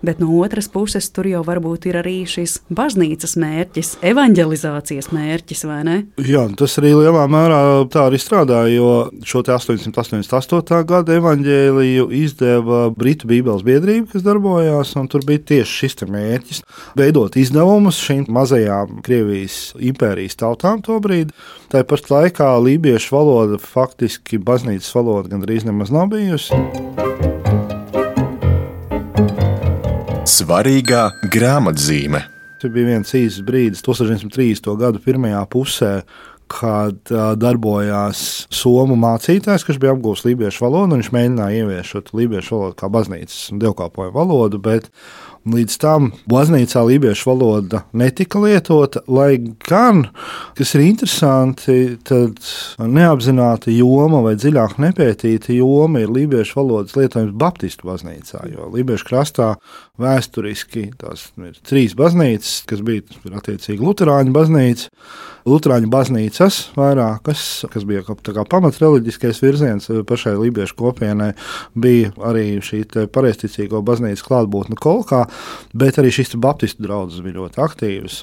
bet 0.05 0.21
no 0.23 0.31
otras 0.39 0.69
puses 0.71 1.11
tur 1.13 1.29
jau 1.29 1.43
varbūt 1.45 1.89
ir 1.91 1.99
arī 2.01 2.15
šis 2.29 2.57
baznīcas 2.73 3.35
mērķis, 3.41 3.91
evanģelizācijas 4.05 5.11
mērķis, 5.13 5.65
vai 5.69 5.81
ne? 5.85 5.97
Jā, 6.25 6.45
tas 6.57 6.79
arī 6.81 6.95
lielā 6.95 7.27
mērā 7.29 7.59
tā 7.93 8.07
arī 8.09 8.21
strādāja, 8.21 8.71
jo 8.73 8.89
šo 9.27 9.43
888. 9.45 10.81
gada 10.89 11.19
evanģēliju 11.19 12.09
izdeva 12.23 12.87
Britu 12.95 13.29
Bībeles 13.29 13.65
biedrība, 13.67 14.09
kas 14.15 14.25
darbojās, 14.25 14.95
un 14.97 15.11
tur 15.11 15.25
bija 15.27 15.43
tieši 15.53 15.79
šis 15.83 16.01
mērķis- 16.09 16.63
veidot 16.99 17.37
izdevumu 17.37 17.64
izdevumus 17.65 17.97
šīm 17.97 18.25
mazajām 18.29 18.99
Krievijas 19.01 19.73
impērijas 19.81 20.37
tautām 20.37 20.83
tobrīd. 20.85 21.31
Tāpat 21.73 22.11
laikā 22.11 22.51
lībiešu 22.61 23.15
valoda, 23.15 23.57
faktiski 23.57 24.37
baznīcas 24.37 24.91
valoda, 24.93 25.31
gandrīz 25.33 25.65
nemaz 25.65 25.89
nav 25.89 26.11
bijusi. 26.13 26.53
Svarīgā 30.29 31.09
grāmatzīme. 31.33 32.21
Tas 32.61 32.71
bija 32.71 32.93
viens 32.93 33.17
īsts 33.17 33.41
brīdis, 33.45 33.81
1930. 33.81 34.69
gada 34.77 35.01
pirmajā 35.01 35.41
pusē, 35.49 35.93
kad 36.45 37.09
darbojās 37.41 38.45
somu 38.53 38.93
mācītājs, 39.01 39.65
kurš 39.65 39.81
bija 39.81 39.95
apgūlis 39.95 40.27
lībiešu 40.27 40.67
valodu. 40.67 40.99
Viņš 40.99 41.13
mēģināja 41.17 41.63
ieviest 41.63 42.13
lībiešu 42.13 42.59
valodu 42.59 42.77
kā 42.77 42.93
baznīcas 42.93 43.47
un 43.49 43.63
dievkalpojumu 43.65 44.13
valodu, 44.13 44.61
bet 44.61 44.91
Līdz 45.45 45.75
tam 45.77 46.07
baznīcā 46.25 46.81
lībiešu 46.87 47.27
valoda 47.29 47.83
netika 47.93 48.39
lietota, 48.41 49.03
lai 49.05 49.35
gan, 49.67 50.07
kas 50.57 50.71
ir 50.73 50.81
interesanti, 50.87 51.75
tad 52.01 52.41
neapzināta 52.81 53.69
joma 53.69 54.23
vai 54.25 54.33
dziļāk 54.41 54.79
nepētīta 54.81 55.53
joma 55.53 56.01
ir 56.01 56.09
lībiešu 56.15 56.57
valodas 56.57 56.97
lietojums 56.97 57.37
Baptistu 57.37 57.85
baznīcā. 57.91 58.41
Jo 58.55 58.71
Lībiešu 58.73 59.05
krastā 59.05 59.51
vēsturiski 60.01 60.87
tās 60.97 61.27
ir 61.37 61.61
trīs 61.61 61.93
baznīcas, 61.93 62.63
kas 62.65 62.81
bija 62.81 63.05
attiecīgi 63.37 63.85
Lutāņu 63.85 64.33
baznīca, 64.33 64.89
Lutāņu 65.45 65.91
baznīcas 65.93 66.57
vairākas, 66.73 67.45
kas 67.69 67.85
bija 67.85 68.01
kā 68.01 68.47
pamatreliģiskais 68.49 69.43
virziens 69.45 69.91
pašai 70.09 70.33
lībiešu 70.39 70.73
kopienai, 70.79 71.35
bija 71.77 72.09
arī 72.25 72.47
šī 72.65 72.81
pareizticīgo 73.13 73.85
baznīcas 73.85 74.25
klātbūtne 74.25 74.81
Kolkā 74.81 75.27
bet 75.75 75.99
arī 76.01 76.11
šīs 76.13 76.35
Baptistu 76.41 76.85
draugs 76.85 77.19
bija 77.23 77.39
ļoti 77.39 77.61
aktīvas. 77.63 78.19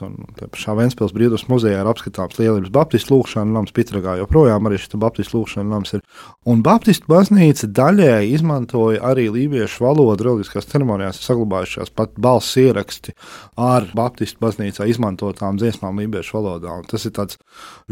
Šā 0.58 0.76
Vēncpils 0.78 1.14
brīvības 1.16 1.46
muzejā 1.50 1.82
ir 1.82 1.90
apskatāms 1.90 2.38
lielības 2.40 2.72
Baptistu 2.74 3.16
lūkšana 3.16 3.56
nams, 3.56 3.74
Pitragā 3.76 4.16
joprojām 4.20 4.68
arī 4.68 4.80
šis 4.80 4.96
Baptistu 5.02 5.38
lūkšana 5.40 5.68
nams 5.68 5.96
ir. 5.96 6.04
Un 6.48 6.62
Baptistu 6.64 7.08
baznīca 7.12 7.68
daļēji 7.76 8.32
izmantoja 8.38 9.02
arī 9.12 9.28
lībiešu 9.32 9.84
valodu 9.84 10.28
reliģiskās 10.28 10.70
ceremonijās, 10.72 11.20
saglabājušās 11.26 11.92
pat 11.96 12.16
balss 12.22 12.56
ieraksti 12.60 13.16
ar 13.60 13.88
Baptistu 13.96 14.42
baznīcā 14.42 14.88
izmantotām 14.90 15.60
dziesmām 15.60 16.00
lībiešu 16.02 16.38
valodā. 16.38 16.78
Un 16.80 16.88
tas 16.90 17.06
ir 17.08 17.36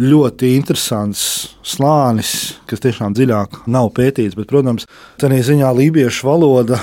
ļoti 0.01 0.55
interesants 0.57 1.23
slānis, 1.67 2.57
kas 2.71 2.83
tiešām 2.85 3.15
dziļāk 3.17 3.63
nav 3.71 3.93
pētīts, 3.97 4.39
bet, 4.39 4.49
protams, 4.51 4.89
tādā 5.21 5.41
ziņā 5.47 5.71
lībiešu 5.77 6.27
valoda 6.29 6.81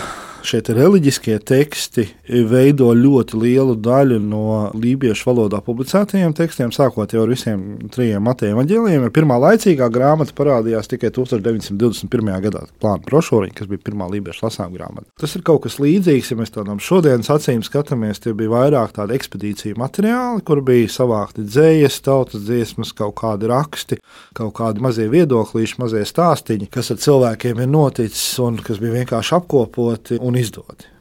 šie 0.47 0.61
reliģiskie 0.77 1.37
teksti 1.43 2.05
veido 2.47 2.89
ļoti 2.95 3.39
lielu 3.41 3.75
daļu 3.83 4.19
no 4.23 4.43
lībiešu 4.77 5.27
valodā 5.27 5.59
publicētajiem 5.63 6.35
tekstiem, 6.37 6.71
sākot 6.75 7.11
jau 7.13 7.25
ar 7.25 7.31
visiem 7.33 7.89
trijiem 7.91 8.23
matiem 8.23 8.55
evaņģēliem. 8.55 9.07
Pirmā 9.15 9.39
laicīgā 9.43 9.89
grāmata 9.93 10.35
parādījās 10.37 10.87
tikai 10.91 11.11
1921. 11.15 12.31
gadā, 12.47 12.63
plāna 12.81 13.03
brošūriņa, 13.07 13.55
kas 13.57 13.71
bija 13.71 13.83
pirmā 13.89 14.07
lībiešu 14.13 14.45
lasām 14.45 14.75
grāmata. 14.75 15.09
Tas 15.19 15.35
ir 15.35 15.43
kaut 15.47 15.65
kas 15.65 15.79
līdzīgs, 15.83 16.31
ja 16.31 16.39
mēs 16.39 16.53
tādām 16.55 16.79
šodienas 16.83 17.31
acīm 17.33 17.63
skatāmies, 17.65 18.21
tie 18.23 18.35
bija 18.37 18.53
vairāk 18.55 18.95
tādi 18.95 19.17
ekspedīciju 19.17 19.79
materiāli, 19.81 20.45
kur 20.47 20.63
bija 20.65 20.87
savākti 20.93 21.43
dzējas, 21.47 21.99
tautas 22.07 22.45
dziesmas, 22.47 22.93
kaut 22.95 23.17
kādi 23.19 23.51
raksti, 23.51 23.99
kaut 24.37 24.55
kādi 24.61 24.83
mazie 24.85 25.09
viedoklīši, 25.11 25.79
mazie 25.83 26.05
stāstīņi, 26.07 26.71
kas 26.71 26.93
ar 26.95 27.01
cilvēkiem 27.03 27.63
ir 27.63 27.71
noticis 27.71 28.25
un 28.43 28.61
kas 28.63 28.79
bija 28.81 29.01
vienkārši 29.01 29.35
apkopoti 29.37 30.21
un 30.23 30.36
izdoti. 30.39 30.93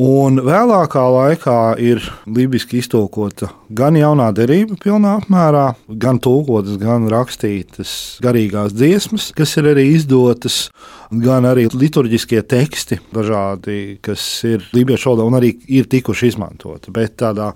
Un 0.00 0.40
vēlākā 0.40 1.02
laikā 1.04 1.56
ir 1.84 2.00
libiski 2.24 2.78
iztulkota 2.80 3.50
gan 3.68 3.92
jaunā 3.98 4.30
derība, 4.32 4.78
pilnā 4.80 5.18
apmērā, 5.20 5.66
gan 6.00 6.16
tulkotas, 6.16 6.78
gan 6.80 7.04
rakstītas 7.12 7.92
garīgās 8.24 8.72
dziesmas, 8.72 9.28
kas 9.36 9.52
ir 9.60 9.68
arī 9.74 9.90
izdotas, 9.92 10.70
gan 11.12 11.46
arī 11.48 11.66
liturģiskie 11.72 12.40
teksti, 12.48 12.98
dažādi, 13.12 13.98
kas 14.04 14.22
ir 14.48 14.64
lībiešu 14.72 15.10
valodā 15.10 15.26
un 15.28 15.36
arī 15.38 15.52
ir 15.72 15.88
tikuši 15.92 16.32
izmantoti. 16.32 16.92
Bet 16.94 17.18
tādā 17.20 17.50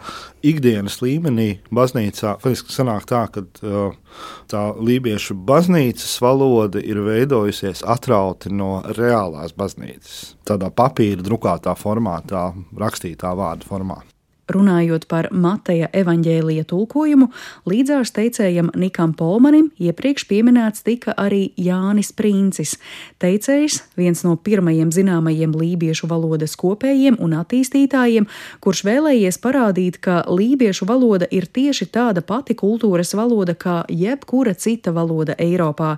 ikdienas 0.46 0.98
līmenī 1.02 1.48
baznīcā 1.74 2.36
faktiski 2.42 2.74
sanāk 2.74 3.06
tā, 3.08 3.22
ka 3.32 3.44
uh, 3.44 3.94
tā 4.50 4.64
lībiešu 4.76 5.38
baznīcas 5.48 6.18
valoda 6.24 6.82
ir 6.82 7.00
veidojusies 7.06 7.84
atrauti 7.86 8.52
no 8.52 8.82
reālās 8.98 9.56
baznīcas, 9.56 10.36
tādā 10.48 10.70
papīra 10.74 11.24
drukātā 11.24 11.76
formātā, 11.78 12.50
rakstītā 12.76 13.32
vārdu 13.38 13.68
formā. 13.70 14.02
Runājot 14.46 15.08
par 15.10 15.26
Mateja 15.34 15.88
evaņģēlija 15.90 16.68
tulkojumu, 16.70 17.26
līdzās 17.66 18.12
teicējam 18.14 18.68
Nikam 18.78 19.10
Polmanim 19.18 19.72
iepriekš 19.82 20.28
pieminēts 20.30 20.84
tika 20.86 21.16
arī 21.18 21.48
Jānis 21.58 22.12
Princis. 22.14 22.76
Teicējs, 23.18 23.80
viens 23.98 24.22
no 24.22 24.36
pirmajiem 24.38 24.92
zināmajiem 24.94 25.50
lībiešu 25.50 26.06
valodas 26.06 26.54
kopējiem 26.62 27.18
un 27.18 27.34
attīstītājiem, 27.40 28.30
kurš 28.62 28.84
vēlējies 28.86 29.40
parādīt, 29.42 29.98
ka 29.98 30.20
lībiešu 30.30 30.86
valoda 30.86 31.26
ir 31.34 31.50
tieši 31.50 31.90
tāda 31.90 32.22
pati 32.22 32.54
kultūras 32.54 33.16
valoda 33.18 33.58
kā 33.58 33.80
jebkura 33.90 34.54
cita 34.54 34.94
valoda 34.94 35.34
Eiropā. 35.42 35.96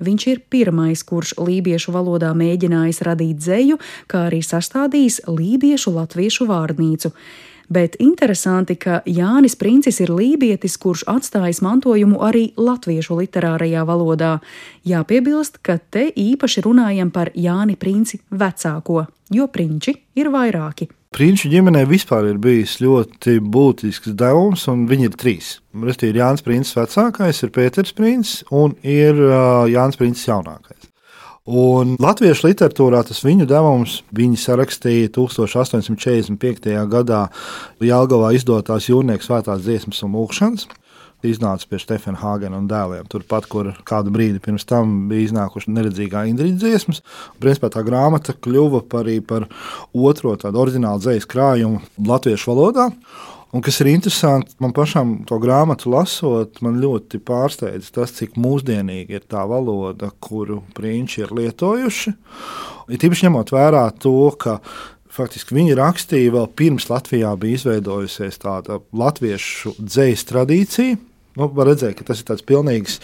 Viņš 0.00 0.28
ir 0.32 0.44
pirmais, 0.48 1.04
kurš 1.04 1.36
lībiešu 1.36 1.92
valodā 1.92 2.32
mēģinājis 2.32 3.04
radīt 3.04 3.36
dzeju, 3.44 3.82
kā 4.08 4.30
arī 4.32 4.40
sastādījis 4.40 5.26
lībiešu 5.28 5.92
latviešu 6.00 6.48
vārnīcu 6.48 7.12
bet 7.68 7.96
interesanti, 8.02 8.76
ka 8.76 9.00
Jānis 9.06 9.56
Princis 9.58 10.00
ir 10.00 10.12
lībietis, 10.14 10.78
kurš 10.80 11.04
atstājis 11.10 11.62
mantojumu 11.64 12.22
arī 12.24 12.50
latviešu 12.56 13.18
literārajā 13.20 13.84
valodā. 13.88 14.38
Jāpiebilst, 14.88 15.60
ka 15.62 15.78
te 15.90 16.08
īpaši 16.10 16.64
runājam 16.66 17.12
par 17.14 17.30
Jāni 17.34 17.76
Princi 17.76 18.22
vecāko, 18.30 19.06
jo 19.30 19.46
princi 19.52 19.94
ir 20.14 20.32
vairāki. 20.32 20.88
Princi 21.12 21.50
ģimenē 21.52 21.82
vispār 21.84 22.30
ir 22.30 22.38
bijis 22.40 22.78
ļoti 22.80 23.36
būtisks 23.44 24.14
devums, 24.16 24.64
un 24.72 24.86
viņi 24.88 25.10
ir 25.10 25.18
trīs. 25.20 25.50
Restīvi, 25.76 26.22
Jānis 26.22 26.44
Princis 26.46 26.78
vecākais, 26.78 27.42
ir 27.44 27.52
Pēters 27.52 27.92
Princis 27.92 28.40
un 28.48 28.72
ir 28.80 29.20
uh, 29.20 29.68
Jānis 29.68 30.00
Princis 30.00 30.30
jaunākais. 30.30 30.81
Un 31.42 31.96
latviešu 31.98 32.46
literatūrā 32.46 33.00
tas 33.02 33.18
viņu 33.26 33.48
devums 33.50 33.96
viņi 34.14 34.36
sarakstīja 34.38 35.08
1845. 35.16 36.68
gadā 36.86 37.24
Jālgavā 37.82 38.30
izdotās 38.36 38.86
jūrnieks 38.86 39.26
svētās 39.26 39.64
dziesmas 39.64 40.04
un 40.06 40.14
lūkšanas. 40.14 40.68
Iznāca 41.26 41.66
pie 41.70 41.80
Stefana 41.82 42.18
Hāgena 42.18 42.58
un 42.58 42.68
dēliem. 42.70 43.08
Turpat, 43.10 43.48
kur 43.50 43.72
kādu 43.86 44.14
brīdi 44.14 44.38
pirms 44.42 44.66
tam 44.66 45.08
bija 45.10 45.28
iznākuši 45.28 45.74
neredzīgā 45.74 46.24
indrītas 46.30 46.62
dziesmas. 46.62 47.02
Principā 47.42 47.70
tā 47.74 47.82
grāmata 47.86 48.34
kļuva 48.38 48.84
par, 48.90 49.10
par 49.26 49.46
otro 49.94 50.34
tādu 50.38 50.62
oriģinālu 50.62 51.02
dzīslu 51.02 51.30
krājumu 51.34 51.82
latviešu 52.06 52.50
valodā. 52.54 52.88
Un 53.52 53.60
kas 53.60 53.82
ir 53.82 53.90
interesanti, 53.92 54.54
man 54.64 54.72
pašam 54.72 55.10
to 55.28 55.36
grāmatu 55.42 55.90
lasot, 55.92 56.56
man 56.64 56.78
ļoti 56.80 57.18
pārsteidz 57.20 57.90
tas, 57.92 58.14
cik 58.16 58.38
mūsdienīga 58.40 59.18
ir 59.18 59.26
tā 59.28 59.42
valoda, 59.48 60.08
kuru 60.24 60.62
princi 60.72 61.20
ir 61.20 61.34
lietojuši. 61.36 62.14
Ir 62.88 63.02
tīpaši 63.02 63.28
ņemot 63.28 63.52
vērā 63.52 63.84
to, 64.00 64.14
ka 64.40 64.56
faktiski 65.12 65.58
viņi 65.58 65.76
rakstīja 65.76 66.32
vēl 66.32 66.48
pirms 66.56 66.88
Latvijā 66.88 67.34
bija 67.36 67.60
izveidojusies 67.60 68.40
tāda 68.40 68.80
latviešu 68.96 69.76
dzīslu 69.76 70.32
tradīcija. 70.32 71.00
Nu, 71.36 71.48
var 71.52 71.68
redzēt, 71.68 71.98
ka 71.98 72.08
tas 72.08 72.20
ir 72.20 72.28
tāds 72.28 72.44
pilnīgs 72.48 72.98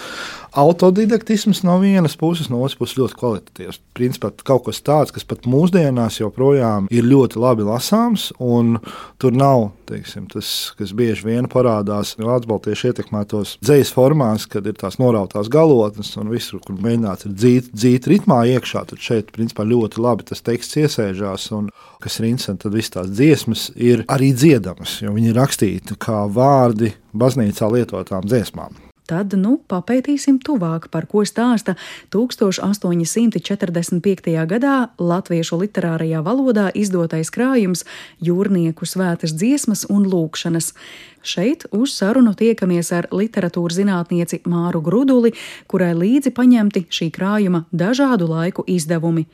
autodidaktisms 0.52 1.62
no 1.66 1.78
vienas 1.82 2.16
puses, 2.16 2.48
no 2.52 2.62
otras 2.62 2.78
puses 2.78 2.98
ļoti 2.98 3.18
kvalitatīvs. 3.18 3.80
Principā 3.98 4.32
kaut 4.46 4.68
kas 4.68 4.82
tāds, 4.84 5.14
kas 5.14 5.26
pat 5.28 5.48
mūsdienās 5.48 6.20
joprojām 6.20 6.88
ir 6.94 7.08
ļoti 7.08 7.40
labi 7.42 7.66
lasāms, 7.66 8.30
un 8.38 8.78
tur 9.18 9.34
nav 9.34 9.70
teiksim, 9.88 10.26
tas, 10.30 10.48
kas 10.78 10.92
bieži 10.96 11.26
vien 11.28 11.48
parādās 11.50 12.14
Latvijas 12.18 12.84
ietekmētos 12.90 13.56
dzīslu 13.64 13.96
formās, 13.96 14.46
kad 14.50 14.66
ir 14.68 14.76
tās 14.78 14.98
norautās 15.00 15.50
galotnes 15.52 16.14
un 16.20 16.32
visur, 16.32 16.60
kur 16.64 16.78
mēģināts 16.78 17.28
dzīt, 17.28 17.70
dzīt 17.72 18.08
ritmā 18.10 18.42
iekšā. 18.54 18.84
Tad 18.90 19.04
šeit 19.04 19.32
principā, 19.34 19.66
ļoti 19.68 20.02
labi 20.04 20.28
tas 20.28 20.44
teksts 20.44 20.80
iesēžās. 20.84 21.48
Un, 21.56 21.70
kas 22.02 22.20
ir 22.20 22.28
interesanti, 22.30 22.66
tad 22.66 22.76
visas 22.76 22.94
tās 22.96 23.14
dziesmas 23.14 23.68
ir 23.76 24.04
arī 24.12 24.32
dziedamas, 24.36 25.00
jo 25.04 25.14
viņi 25.16 25.32
ir 25.32 25.40
rakstīti 25.40 25.98
kā 26.00 26.26
vārdi 26.32 26.92
baznīcā 27.16 27.72
lietotām 27.72 28.28
dziesmām. 28.28 28.87
Tad 29.08 29.32
nu 29.40 29.54
papētīsim 29.72 30.36
tuvāk, 30.44 30.90
par 30.92 31.06
ko 31.08 31.22
stāsta 31.24 31.80
1845. 32.12 34.34
gadā 34.50 34.92
latviešu 35.00 35.56
literārajā 35.62 36.20
valodā 36.26 36.66
izdotais 36.76 37.30
krājums 37.32 37.86
Jūrnieku 38.20 38.84
svētas 38.84 39.32
dziesmas 39.32 39.88
un 39.88 40.04
lūkšanas. 40.12 40.76
Šeit 41.24 41.64
uz 41.72 41.96
sarunu 41.96 42.36
tiekamies 42.36 42.92
ar 42.92 43.08
literatūras 43.08 43.80
zinātnieci 43.80 44.44
Māru 44.48 44.80
Gruduli, 44.84 45.32
kurai 45.68 45.94
līdzi 45.96 46.30
paņemti 46.36 46.86
šī 46.92 47.08
krājuma 47.16 47.64
dažādu 47.72 48.28
laiku 48.28 48.64
izdevumi. 48.68 49.24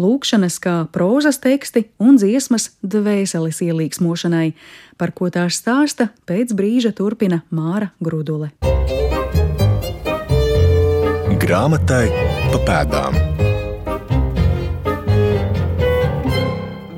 Lūkšanas 0.00 0.56
kā 0.62 0.86
prozas 0.94 1.38
teksti 1.44 1.84
un 2.00 2.16
dziesmas 2.16 2.70
dvēseles 2.80 3.60
ielīgsmošanai, 3.68 4.52
par 4.96 5.12
ko 5.12 5.28
tās 5.28 5.60
stāsta 5.60 6.08
pēc 6.24 6.56
brīža 6.56 6.96
turpina 6.96 7.42
Māra 7.52 7.92
Grudule 8.00 8.48
grāmatai 11.48 12.08
pa 12.52 12.60
pēdām. 12.68 13.37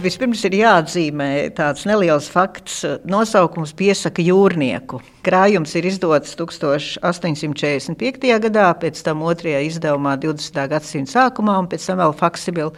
Vispirms 0.00 0.40
ir 0.49 0.54
jāatzīmē 0.57 1.50
tāds 1.57 1.83
neliels 1.85 2.28
fakts. 2.33 2.85
Nosaukums 3.11 3.75
piesaka 3.76 4.23
jūrnieku. 4.25 5.00
Krājums 5.26 5.75
ir 5.76 5.85
izdots 5.90 6.33
1845. 6.38 8.30
gadā, 8.47 8.69
pēc 8.80 9.02
tam 9.04 9.21
otrajā 9.28 9.61
izdevumā 9.66 10.14
20. 10.23 10.57
gadsimta 10.73 11.12
sākumā, 11.12 11.59
un 11.61 11.69
pēc 11.69 11.85
tam 11.90 11.99
vēl 12.00 12.12
faksibila 12.16 12.73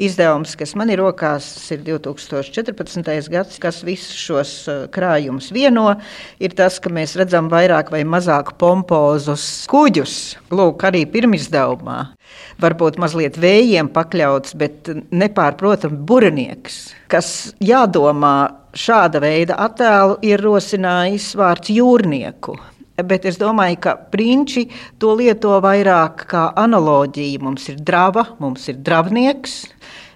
izdevums, 0.00 0.56
kas 0.56 0.72
man 0.78 0.88
ir 0.94 0.98
rokās, 1.02 1.44
ir 1.74 1.80
2014. 1.84 3.28
gads, 3.34 3.58
kas 3.60 3.84
visus 3.84 4.16
šos 4.16 4.68
uh, 4.70 4.88
krājumus 4.94 5.52
vieno, 5.52 6.00
ir 6.40 6.50
tas, 6.56 6.80
ka 6.80 6.88
mēs 6.88 7.16
redzam 7.20 7.52
vairāk 7.52 7.92
vai 7.92 8.04
mazāk 8.08 8.56
pompozus 8.62 9.66
kuģus. 9.70 10.38
Lūk, 10.54 10.84
arī 10.88 11.04
pirmizdevumā. 11.12 12.14
Varbūt 12.62 12.98
mazliet 13.02 13.38
vējiem 13.40 13.88
pakļauts, 13.94 14.54
bet 14.58 14.90
nepārprotami 15.10 15.98
burnieks, 16.06 16.94
kas 17.10 17.54
jādomā 17.62 18.36
šāda 18.74 19.22
veida 19.22 19.58
attēlu 19.64 20.20
ir 20.26 20.42
rosinājis 20.42 21.32
vārds 21.38 21.72
jūrnieku. 21.74 22.56
Bet 22.94 23.24
es 23.26 23.40
domāju, 23.40 23.80
ka 23.82 23.96
princi 24.12 24.68
to 25.02 25.16
lieto 25.18 25.56
vairāk 25.62 26.28
kā 26.30 26.44
analoģiju. 26.62 27.40
Mums 27.42 27.66
ir 27.72 27.80
drava, 27.82 28.28
mums 28.38 28.68
ir 28.70 28.78
dravnieks, 28.86 29.64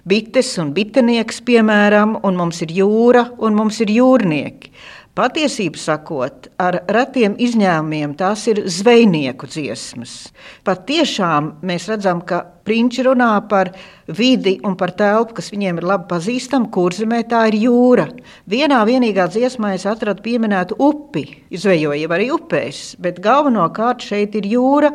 bites 0.07 0.52
un 0.62 0.70
bitenieks, 0.76 1.42
piemēram, 1.46 2.20
un 2.22 2.38
mums 2.38 2.62
ir 2.62 2.76
jūra 2.76 3.33
un 3.42 3.59
mums 3.59 3.81
ir 3.83 3.90
jūrnieki. 3.96 4.70
Patiesību 5.18 5.81
sakot, 5.83 6.44
ar 6.62 6.76
retiem 6.94 7.33
izņēmumiem 7.42 8.12
tās 8.20 8.44
ir 8.46 8.61
zvejnieku 8.70 9.48
dziesmas. 9.50 10.12
Pat 10.62 10.85
tiešām 10.87 11.57
mēs 11.66 11.88
redzam, 11.90 12.20
ka 12.22 12.44
prinči 12.62 13.02
runā 13.02 13.33
par 13.50 13.72
vidi 14.07 14.61
un 14.62 14.76
par 14.78 14.92
telpu, 14.94 15.35
kas 15.40 15.50
viņiem 15.50 15.81
ir 15.81 15.87
labi 15.90 16.07
pazīstama. 16.12 16.70
Kurzemē 16.70 17.24
tā 17.33 17.40
ir 17.50 17.57
jūra. 17.64 18.07
Vienā 18.46 18.78
vienīgā 18.87 19.26
dziesmā 19.35 19.72
es 19.74 19.88
atradu 19.90 20.22
pieminētu 20.22 20.78
upi, 20.87 21.24
izvejoju 21.50 22.14
arī 22.14 22.31
upēs, 22.37 22.85
bet 23.02 23.18
galvenokārt 23.24 24.07
šeit 24.07 24.38
ir 24.38 24.46
jūra 24.46 24.92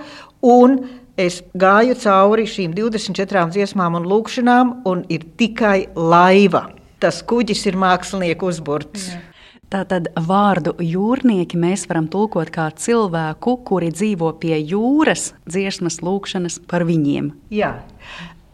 Es 1.19 1.43
gāju 1.53 1.93
cauri 1.99 2.47
šīm 2.49 2.71
24 2.73 3.51
dziesmām 3.53 3.99
un 3.99 4.07
lūkšanām, 4.09 4.71
un 4.89 5.03
ir 5.13 5.27
tikai 5.37 5.91
laiva. 5.93 6.63
Tas 7.03 7.19
kuģis 7.27 7.67
ir 7.69 7.77
mākslinieks 7.77 8.49
uzbūrts. 8.53 9.11
Jā. 9.11 9.21
Tātad 9.73 10.11
vārdu 10.21 10.75
jūrnieki 10.85 11.57
mēs 11.57 11.87
varam 11.89 12.05
tulkot 12.11 12.51
kā 12.53 12.67
cilvēku, 12.77 13.55
kuri 13.65 13.87
dzīvo 13.89 14.29
pie 14.37 14.59
jūras, 14.59 15.31
dziesmas 15.49 15.97
lūkšanas 16.05 16.59
par 16.69 16.85
viņiem. 16.85 17.31
Jā. 17.49 17.79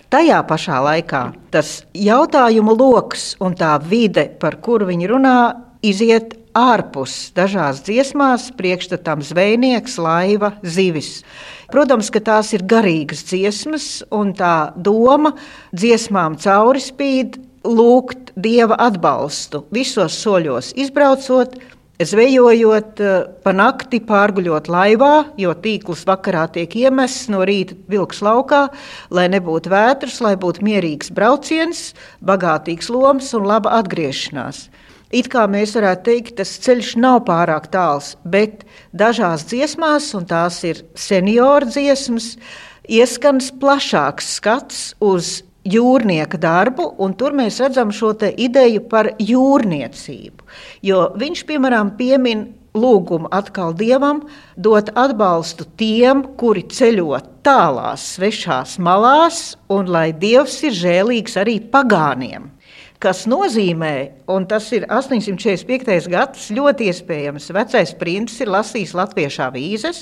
Tajā 0.09 0.37
pašā 0.47 0.77
laikā 0.85 1.23
tas 1.51 1.81
jautājumu 1.91 2.77
lokus 2.79 3.33
un 3.43 3.57
tā 3.59 3.73
vide, 3.83 4.29
par 4.39 4.61
kuru 4.63 4.87
viņi 4.93 5.09
runā, 5.11 5.35
iziet 5.83 6.37
ārpus 6.55 7.33
dažās 7.35 7.83
dziesmās, 7.83 8.47
priekšstatam 8.55 9.19
zvejnieks, 9.19 9.99
laiva, 9.99 10.53
zivis. 10.63 11.25
Protams, 11.69 12.07
ka 12.15 12.23
tās 12.23 12.55
ir 12.55 12.63
garīgas 12.63 13.27
dziesmas, 13.27 13.91
un 14.07 14.31
tā 14.39 14.71
doma 14.79 15.35
dziesmām 15.75 16.39
cauri 16.39 16.81
spīd 16.87 17.37
lūgt 17.65 18.31
dieva 18.39 18.77
atbalstu 18.79 19.65
visos 19.75 20.15
soļos, 20.23 20.73
izbraucot, 20.79 21.57
zvejojot, 21.99 22.99
eh, 22.99 23.23
pa 23.43 23.51
nakti 23.51 23.99
pārguļot 23.99 24.69
laivā, 24.71 25.33
jo 25.37 25.53
tīkls 25.53 26.05
vakarā 26.07 26.47
tiek 26.51 26.71
iemests 26.71 27.27
no 27.29 27.39
rīta 27.43 27.75
vilks 27.89 28.21
laukā, 28.21 28.69
lai 29.11 29.27
nebūtu 29.27 29.67
vētras, 29.69 30.21
lai 30.21 30.35
būtu 30.35 30.63
mierīgs 30.63 31.11
brauciens, 31.11 31.93
bagātīgs 32.23 32.89
loms 32.89 33.33
un 33.33 33.43
laba 33.43 33.81
atgriešanās. 33.81 34.69
It 35.11 35.27
kā 35.27 35.47
mēs 35.49 35.73
varētu 35.73 36.03
teikt, 36.05 36.35
tas 36.37 36.59
ceļš 36.61 36.95
nav 37.01 37.23
pārāk 37.25 37.71
tāls, 37.73 38.15
bet 38.23 38.63
dažās 38.93 39.43
dziesmās, 39.49 40.13
un 40.13 40.25
tās 40.25 40.63
ir 40.63 40.83
senioru 40.93 41.65
dziesmas, 41.65 42.37
ieskans 42.85 43.49
plašāks 43.51 44.35
skats 44.37 44.93
uz 45.01 45.41
jūrnieka 45.67 46.39
darbu, 46.39 46.85
un 47.03 47.15
tur 47.19 47.35
mēs 47.35 47.59
redzam 47.63 47.91
šo 47.95 48.13
ideju 48.19 48.85
par 48.89 49.11
jūrniecību. 49.19 50.47
Jo 50.85 51.09
viņš, 51.19 51.43
piemēram, 51.49 51.95
piemin 51.99 52.47
lūgumu 52.73 53.29
atkal 53.33 53.73
dievam, 53.73 54.23
dot 54.55 54.91
atbalstu 54.95 55.65
tiem, 55.79 56.23
kuri 56.37 56.63
ceļo 56.69 57.17
tālās, 57.43 58.05
svešās 58.15 58.77
malās, 58.79 59.57
un 59.69 59.89
lai 59.89 60.11
dievs 60.13 60.61
ir 60.63 60.75
žēlīgs 60.77 61.37
arī 61.41 61.59
pagāniem. 61.73 62.51
Tas 62.99 63.21
nozīmē, 63.31 63.93
un 64.27 64.43
tas 64.43 64.65
ir 64.75 64.83
845. 64.91 66.09
gads, 66.11 66.49
ļoti 66.51 66.89
iespējams, 66.91 67.45
vecais 67.55 67.93
princis 67.95 68.43
ir 68.43 68.51
lasījis 68.51 68.91
latviešu 68.99 69.45
avīzes, 69.45 70.01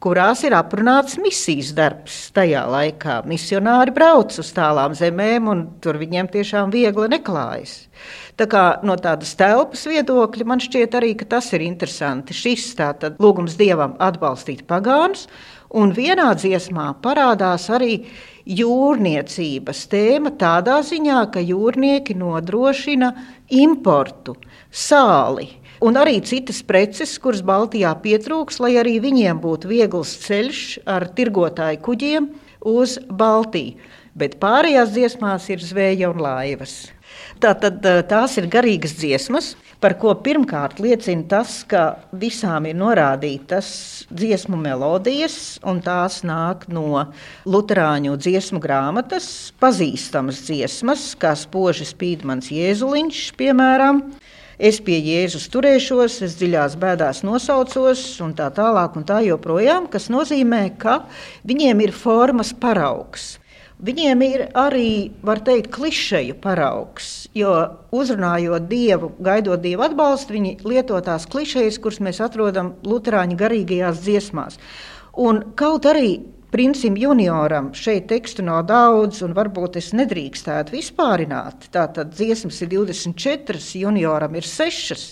kurās 0.00 0.40
ir 0.48 0.56
aprunāts 0.56 1.18
misijas 1.20 1.74
darbs. 1.76 2.16
Tajā 2.32 2.64
laikā 2.72 3.18
misionāri 3.28 3.92
brauc 3.92 4.32
uz 4.40 4.48
tālām 4.56 4.96
zemēm, 4.96 5.52
un 5.52 5.62
tur 5.84 6.00
viņiem 6.00 6.32
tiešām 6.32 6.72
viegli 6.72 7.10
neklājas. 7.12 7.82
Tā 8.40 8.48
kā 8.48 8.64
no 8.80 8.96
tādas 8.96 9.36
telpas 9.36 9.84
viedokļa 9.92 10.48
man 10.48 10.64
šķiet 10.64 10.96
arī, 10.96 11.12
ka 11.20 11.28
tas 11.36 11.52
ir 11.52 11.68
interesanti. 11.68 12.32
Šis 12.32 12.70
tātad 12.80 13.20
lūgums 13.20 13.60
dievam 13.60 13.98
atbalstīt 14.00 14.64
pagānus, 14.72 15.28
Un 15.72 15.94
vienā 15.96 16.28
dziesmā 16.36 16.90
parādās 17.00 17.70
arī 17.72 18.02
jūrniecības 18.44 19.86
tēma 19.88 20.34
tādā 20.36 20.80
ziņā, 20.84 21.22
ka 21.32 21.40
jūrnieki 21.40 22.16
nodrošina 22.18 23.12
importu, 23.48 24.36
sāli. 24.68 25.48
Un 25.82 25.96
arī 25.98 26.20
citas 26.22 26.60
preces, 26.62 27.16
kuras 27.18 27.40
Baltijā 27.42 27.94
pietrūks, 28.04 28.60
lai 28.62 28.76
arī 28.82 28.98
viņiem 29.02 29.40
būtu 29.42 29.70
viegls 29.70 30.12
ceļš 30.26 30.62
ar 30.86 31.08
tirgotāju 31.16 31.80
kuģiem 31.82 32.28
uz 32.68 32.98
Baltiju. 33.08 33.80
Bet 34.14 34.36
pārējās 34.42 34.92
dziesmās 34.92 35.48
ir 35.48 35.64
zveja 35.64 36.10
un 36.12 36.20
laivas. 36.20 36.92
Tātad 37.40 37.80
tās 38.10 38.36
ir 38.36 38.46
garīgas 38.52 38.92
dziesmas, 39.00 39.54
par 39.82 39.96
ko 39.98 40.12
pirmkārt 40.22 40.78
liecina 40.82 41.26
tas, 41.28 41.62
ka 41.66 41.96
visām 42.14 42.68
ir 42.70 42.76
norādītas 42.78 43.72
dziesmu 44.14 44.58
melodijas, 44.60 45.58
un 45.66 45.82
tās 45.82 46.20
nāk 46.26 46.68
no 46.70 47.08
Lutāņu 47.50 48.14
dziesmu 48.22 48.62
grāmatas, 48.62 49.26
pazīstamas 49.62 50.44
dziesmas, 50.46 51.10
kā 51.18 51.34
spoži 51.38 51.88
spīd 51.90 52.22
mans 52.28 52.52
jēzuliņš, 52.54 53.24
piemēram. 53.40 54.04
Es 54.62 54.78
pie 54.84 55.00
Jēzus 55.02 55.48
turēšos, 55.50 56.20
es 56.22 56.36
dziļās 56.38 56.76
bēdās 56.78 57.24
nosaucos, 57.26 58.04
un 58.22 58.36
tā 58.38 58.46
tālāk, 58.54 58.94
un 58.94 59.06
tā 59.08 59.18
joprojām, 59.26 59.88
kas 59.90 60.06
nozīmē, 60.12 60.68
ka 60.78 61.00
viņiem 61.48 61.82
ir 61.82 61.96
formas 61.96 62.52
paraugs. 62.54 63.41
Viņiem 63.82 64.20
ir 64.22 64.44
arī, 64.54 65.10
var 65.26 65.40
teikt, 65.42 65.72
klišeju 65.74 66.36
paraugs, 66.42 67.26
jo 67.34 67.50
uzrunājot 67.90 68.68
dievu, 68.70 69.10
gaidot 69.18 69.62
dievu 69.64 69.82
atbalstu, 69.88 70.36
viņi 70.36 70.52
lieto 70.62 71.00
tās 71.02 71.26
klišejas, 71.26 71.80
kuras 71.82 71.98
mēs 71.98 72.22
atrodam 72.22 72.76
Lutāņu 72.86 73.38
garīgajās 73.40 74.04
dziesmās. 74.04 74.60
Un 75.18 75.42
kaut 75.58 75.90
arī 75.90 76.20
Princim 76.52 76.98
junioram 77.00 77.70
šeit 77.72 78.10
tekstu 78.10 78.42
nav 78.44 78.66
daudz, 78.68 79.22
un 79.24 79.32
varbūt 79.32 79.78
es 79.80 79.86
nedrīkstētu 79.96 80.74
vispārināt. 80.74 81.70
Tātad 81.72 82.10
dziesmas 82.12 82.58
ir 82.60 82.68
24, 82.74 83.62
junioram 83.80 84.36
ir 84.36 84.44
6. 84.44 85.06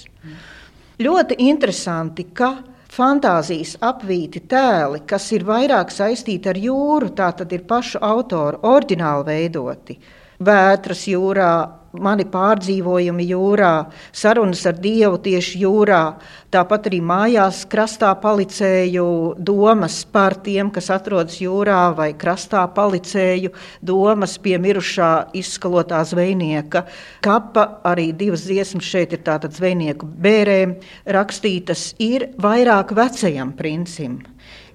Ļoti 1.00 1.38
interesanti, 1.46 2.26
ka 2.36 2.50
fantāzijas 2.90 3.76
apvīti 3.86 4.42
tēli, 4.50 5.04
kas 5.06 5.30
ir 5.36 5.44
vairāk 5.48 5.92
saistīti 5.94 6.50
ar 6.50 6.58
jūru, 6.58 7.12
tā 7.16 7.30
tad 7.38 7.52
ir 7.54 7.66
pašu 7.68 8.00
autoru 8.02 8.60
oriģināli 8.70 9.26
veidoti. 9.28 9.98
Vētras 10.40 11.04
jūrā, 11.10 11.52
mani 11.92 12.24
pārdzīvojumi 12.30 13.26
jūrā, 13.30 13.72
sarunas 14.14 14.62
ar 14.68 14.78
Dievu 14.78 15.18
tieši 15.24 15.62
jūrā. 15.64 16.02
Tāpat 16.50 16.88
arī 16.90 17.00
mājās 17.02 17.64
krastā 17.70 18.10
palicēju 18.22 19.06
domas 19.38 20.00
par 20.10 20.36
tiem, 20.44 20.70
kas 20.74 20.90
atrodas 20.94 21.40
jūrā, 21.42 21.80
vai 21.96 22.10
krastā 22.18 22.62
palicēju 22.74 23.52
domas 23.82 24.36
pie 24.42 24.56
mirušā 24.62 25.12
izskalotā 25.38 26.02
zvejnieka. 26.06 26.86
Kapa 27.26 27.66
arī 27.86 28.10
divas 28.16 28.46
dziesmas 28.46 28.86
šeit 28.86 29.14
ir 29.16 29.24
tātad 29.26 29.54
zvejnieku 29.56 30.06
bērēm 30.06 30.76
rakstītas 31.06 31.94
ir 31.98 32.30
vairāk 32.38 32.94
vecajam 32.94 33.54
princim. 33.58 34.20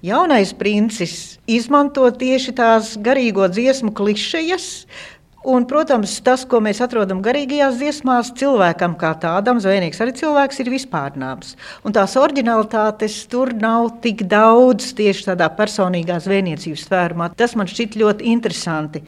Jaunais 0.04 0.52
princis 0.54 1.38
izmanto 1.50 2.04
tieši 2.14 2.52
tās 2.54 2.92
garīgo 3.00 3.48
dziesmu 3.50 3.94
klišejas, 3.96 4.84
Un, 5.46 5.62
protams, 5.70 6.16
tas, 6.26 6.42
ko 6.42 6.58
mēs 6.58 6.80
atrodam 6.82 7.20
garīgajās 7.22 7.76
dziesmās, 7.78 8.32
cilvēkam 8.34 8.96
kā 8.98 9.12
tādam, 9.22 9.60
zvejnieks 9.62 10.00
arī 10.02 10.14
cilvēks, 10.18 10.58
ir 10.58 10.70
vispārnāms. 10.72 11.52
Un 11.86 11.94
tās 11.94 12.16
originalitātes 12.18 13.20
tur 13.30 13.52
nav 13.54 13.92
tik 14.02 14.24
daudz 14.26 14.88
tieši 14.98 15.28
tādā 15.28 15.46
personīgā 15.54 16.18
zvejniecības 16.24 16.88
tvērumā. 16.88 17.28
Tas 17.38 17.54
man 17.54 17.70
šķiet 17.70 17.94
ļoti 18.02 18.26
interesanti. 18.32 19.04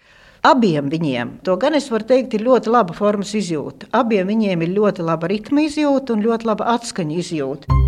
Abiem 0.46 0.87
viņiem, 0.92 1.40
to 1.42 1.59
gan 1.59 1.74
es 1.74 1.90
varu 1.90 2.07
teikt, 2.07 2.38
ir 2.38 2.46
ļoti 2.46 2.70
laba 2.70 2.94
formas 2.94 3.35
izjūta. 3.35 3.90
Abiem 3.98 4.31
viņiem 4.31 4.62
ir 4.62 4.77
ļoti 4.79 5.03
laba 5.11 5.27
ritma 5.35 5.66
izjūta 5.66 6.14
un 6.14 6.22
ļoti 6.22 6.53
laba 6.53 6.70
atskaņa 6.77 7.18
izjūta. 7.18 7.81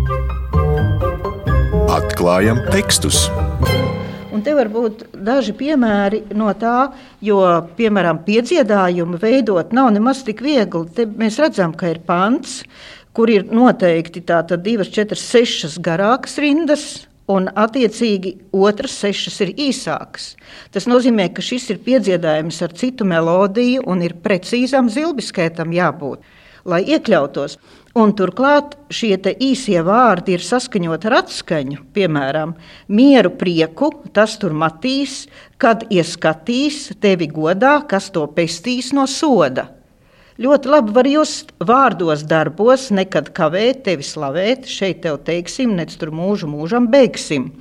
Atklājam 1.95 2.59
tekstus! 2.67 3.29
Un 4.41 4.45
te 4.47 4.55
var 4.57 4.71
būt 4.73 5.03
daži 5.21 5.53
piemēri 5.53 6.23
no 6.33 6.47
tā, 6.57 6.87
jo, 7.21 7.37
piemēram, 7.77 8.23
piedziedājumu 8.25 9.19
veidot 9.21 9.69
nav 9.77 9.91
nemaz 9.93 10.23
tik 10.25 10.39
viegli. 10.41 10.87
Te 10.97 11.05
mēs 11.05 11.37
redzam, 11.37 11.75
ka 11.77 11.91
ir 11.91 11.99
pants, 12.07 12.63
kur 13.13 13.29
ir 13.29 13.45
noteikti 13.53 14.23
tātad 14.25 14.63
divas, 14.65 14.89
četras, 14.89 15.21
sešas 15.29 15.77
garākas 15.85 16.39
rindas, 16.41 16.87
un 17.29 17.51
attiecīgi 17.53 18.33
otras 18.49 18.97
sešas 19.03 19.37
ir 19.45 19.53
īsākas. 19.67 20.31
Tas 20.73 20.89
nozīmē, 20.89 21.29
ka 21.37 21.45
šis 21.45 21.69
ir 21.75 21.83
piedziedājums 21.85 22.63
ar 22.65 22.73
citu 22.81 23.05
melodiju 23.05 23.85
un 23.85 24.01
ir 24.01 24.17
precīzam 24.25 24.89
zilbiskaitam 24.89 25.69
jābūt, 25.77 26.25
lai 26.65 26.81
iekļautos. 26.97 27.59
Un 27.91 28.13
turklāt 28.15 28.77
šie 28.93 29.17
īsie 29.43 29.81
vārdi 29.83 30.37
ir 30.37 30.43
saskaņoti 30.45 31.09
ar 31.09 31.17
atskaņu. 31.17 31.81
Piemēram, 31.91 32.53
mieru 32.87 33.33
prieku, 33.35 33.91
tas 34.15 34.37
tur 34.39 34.55
matīs, 34.55 35.25
kad 35.59 35.83
ieskatīs 35.91 36.93
tevi 37.03 37.27
godā, 37.27 37.81
kas 37.83 38.07
to 38.15 38.23
pestīs 38.31 38.93
no 38.95 39.03
soda. 39.07 39.67
Ļoti 40.41 40.71
labi 40.71 40.95
var 40.95 41.07
just 41.11 41.51
vārdos, 41.59 42.23
darbos, 42.23 42.87
nekad 42.95 43.33
kavēt, 43.35 43.83
tevi 43.83 44.07
slavēt. 44.07 44.65
Šeit 44.71 45.03
tev 45.03 45.19
teiksim, 45.27 45.75
nec 45.75 45.91
tur 45.99 46.13
mūžu 46.15 46.47
mūžam 46.49 46.87
beigsim. 46.89 47.51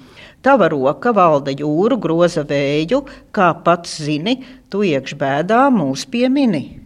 Tava 0.40 0.70
roka 0.72 1.10
valda 1.12 1.52
jūru, 1.52 1.98
groza 2.00 2.46
vēju, 2.48 3.02
kā 3.34 3.50
pats 3.66 3.98
zini, 4.00 4.38
tu 4.70 4.86
iekš 4.86 5.18
bēdā 5.20 5.66
mūs 5.74 6.06
piemini. 6.08 6.79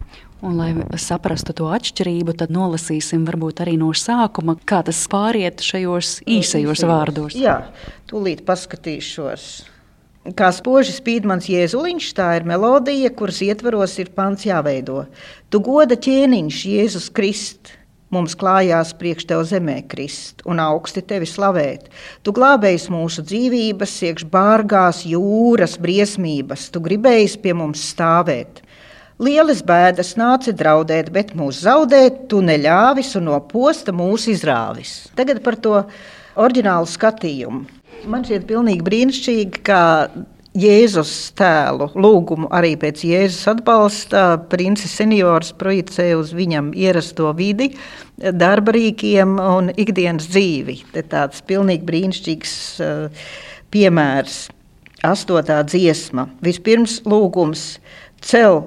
Un, 0.45 0.59
lai 0.59 0.99
saprastu 1.01 1.55
to 1.57 1.71
atšķirību, 1.73 2.35
tad 2.37 2.51
nolasīsim 2.53 3.23
varbūt 3.25 3.63
arī 3.63 3.79
no 3.81 3.89
sākuma, 3.97 4.53
kā 4.61 4.83
tas 4.85 4.99
pāriet 5.09 5.63
šajos 5.65 6.19
īsajos 6.29 6.83
vārdos. 6.85 7.37
Jā, 7.39 7.63
tūlīt 8.11 8.43
paskatīšos. 8.45 9.47
Kā 10.37 10.51
spoži 10.53 10.93
spīd 10.93 11.25
mans 11.29 11.45
jēzuliņš, 11.49 12.11
tā 12.17 12.27
ir 12.39 12.45
melodija, 12.49 13.09
kuras 13.13 13.41
ietvaros 13.45 13.97
ir 14.01 14.09
pants 14.13 14.45
jāveido. 14.45 15.07
Tu 15.53 15.61
goda 15.65 15.97
ķēniņš, 15.97 16.61
Jēzus 16.71 17.09
Krist, 17.13 17.73
mums 18.13 18.33
klājās 18.37 18.93
priekš 18.97 19.27
tev 19.29 19.43
zemē 19.49 19.79
krist 19.89 20.41
un 20.49 20.61
augsti 20.61 21.03
tevi 21.05 21.29
slavēt. 21.29 21.89
Tu 22.25 22.33
glābējis 22.35 22.87
mūsu 22.93 23.25
dzīvības, 23.25 23.95
iekš 24.09 24.27
bārgās 24.33 25.03
jūras 25.09 25.77
briesmības, 25.81 26.69
tu 26.73 26.81
gribējis 26.85 27.37
pie 27.41 27.53
mums 27.57 27.85
stāvēt. 27.93 28.64
Lielas 29.15 29.61
bēdas 29.63 30.17
nāca 30.19 30.51
draudēt, 30.51 31.07
bet 31.15 31.31
mūs 31.39 31.61
zaudēt, 31.63 32.25
tu 32.27 32.41
neļāvis 32.43 33.13
un 33.15 33.29
no 33.29 33.37
posta 33.47 33.93
mūs 33.95 34.27
izrāvis. 34.27 35.05
Tagad 35.15 35.39
par 35.45 35.55
to 35.55 35.77
oriģinālu 36.35 36.89
skatījumu. 36.91 37.61
Man 38.11 38.25
šķiet 38.27 38.43
pilnīgi 38.49 38.83
brīnišķīgi, 38.83 39.61
ka 39.63 39.79
Jēzus 40.55 41.13
tēlu 41.39 41.89
lūgumu 41.95 42.51
arī 42.55 42.73
pēc 42.79 43.05
Jēzus 43.07 43.47
atbalsta 43.55 44.25
princis 44.51 44.93
seniors 44.99 45.55
projicē 45.55 46.11
uz 46.19 46.35
viņam 46.35 46.73
ierasto 46.75 47.31
vidi, 47.39 47.71
darba 48.19 48.75
rīkiem 48.75 49.39
un 49.39 49.71
ikdienas 49.79 50.27
dzīvi. 50.27 50.81
Te 50.91 51.07
tāds 51.07 51.39
pilnīgi 51.47 51.87
brīnišķīgs 51.87 52.55
uh, 52.83 53.27
piemērs. 53.71 54.45
Astotā 55.07 55.61
dziesma. 55.67 56.27
Vispirms 56.43 57.03
lūgums 57.07 57.75
cel 58.23 58.65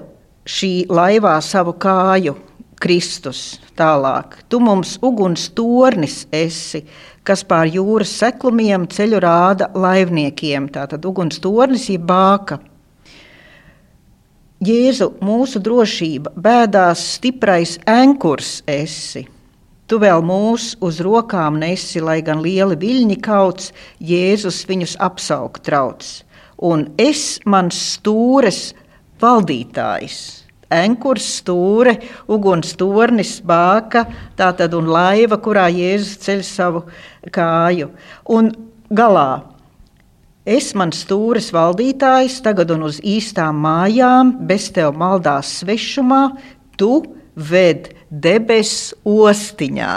šī 0.49 0.73
laivā 0.89 1.37
savu 1.45 1.75
kāju, 1.77 2.37
Kristus 2.79 3.59
tālāk. 3.79 4.39
Tu 4.49 4.61
mums 4.63 4.97
uguns 5.03 5.49
tornis 5.51 6.23
esi, 6.35 6.85
kas 7.27 7.43
pār 7.45 7.67
jūras 7.75 8.13
seklumiem 8.21 8.87
ceļu 8.91 9.21
rāda 9.23 9.69
laivniekiem. 9.75 10.71
Tātad 10.73 11.05
uguns 11.09 11.41
tornis 11.43 11.89
ir 11.93 12.05
bāka. 12.07 12.61
Jēzu, 14.65 15.13
mūsu 15.23 15.61
drošība, 15.63 16.33
bēdās 16.35 17.03
stiprais 17.15 17.77
ankurs 17.87 18.63
esi. 18.67 19.29
Tu 19.89 19.97
vēl 20.03 20.21
mūs 20.27 20.73
uz 20.85 20.99
rokām 21.01 21.61
nesi, 21.63 22.01
lai 22.03 22.19
gan 22.27 22.43
lieli 22.45 22.77
viļņi 22.77 23.19
kauts, 23.25 23.71
Jēzus 24.05 24.65
viņus 24.69 24.97
apsaukt 25.01 25.63
trauc. 25.65 26.09
Un 26.59 26.89
es, 26.99 27.39
mans 27.47 27.79
stūres, 27.95 28.73
valdītājs. 29.23 30.19
Enkurs, 30.69 31.25
stūre, 31.41 31.95
uguns 32.29 32.75
tornis, 32.77 33.39
bāka, 33.41 34.05
tātad 34.37 34.75
un 34.77 34.91
laiva, 34.93 35.39
kurā 35.41 35.65
Jēzus 35.73 36.19
ceļ 36.27 36.43
savu 36.45 36.83
kāju. 37.33 37.89
Un 38.37 38.51
galā 38.93 39.31
es 40.49 40.75
man 40.77 40.93
stūres 40.93 41.49
valdītājs, 41.57 42.43
tagad 42.45 42.75
un 42.77 42.85
uz 42.89 43.01
īstām 43.01 43.63
mājām, 43.65 44.35
bez 44.49 44.69
tev 44.77 44.93
maldās 45.01 45.59
svešumā, 45.63 46.23
tu 46.77 47.01
ved 47.33 47.95
debes 48.11 48.93
ostiņā. 49.09 49.93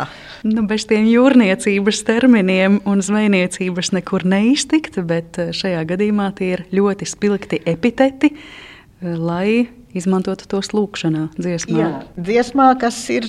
Nu, 0.48 0.64
bez 0.66 0.88
tiem 0.90 1.06
jūrniecības 1.06 2.02
terminiem 2.08 2.80
un 2.90 3.04
zvejniecības 3.06 3.92
nekur 3.94 4.26
neiztikt, 4.26 4.98
bet 5.06 5.38
eh, 5.38 5.52
šajā 5.54 5.84
gadījumā 5.92 6.32
tie 6.38 6.56
ir 6.56 6.64
ļoti 6.74 7.08
spilgti 7.10 7.62
epiteti, 7.70 8.32
lai 9.02 9.68
izmantotu 9.98 10.48
tos 10.48 10.72
lūkšanā, 10.76 11.28
dziesmā. 11.36 11.78
Jā, 11.78 11.92
dziesmā, 12.16 12.72
kas 12.80 12.98
ir 13.12 13.28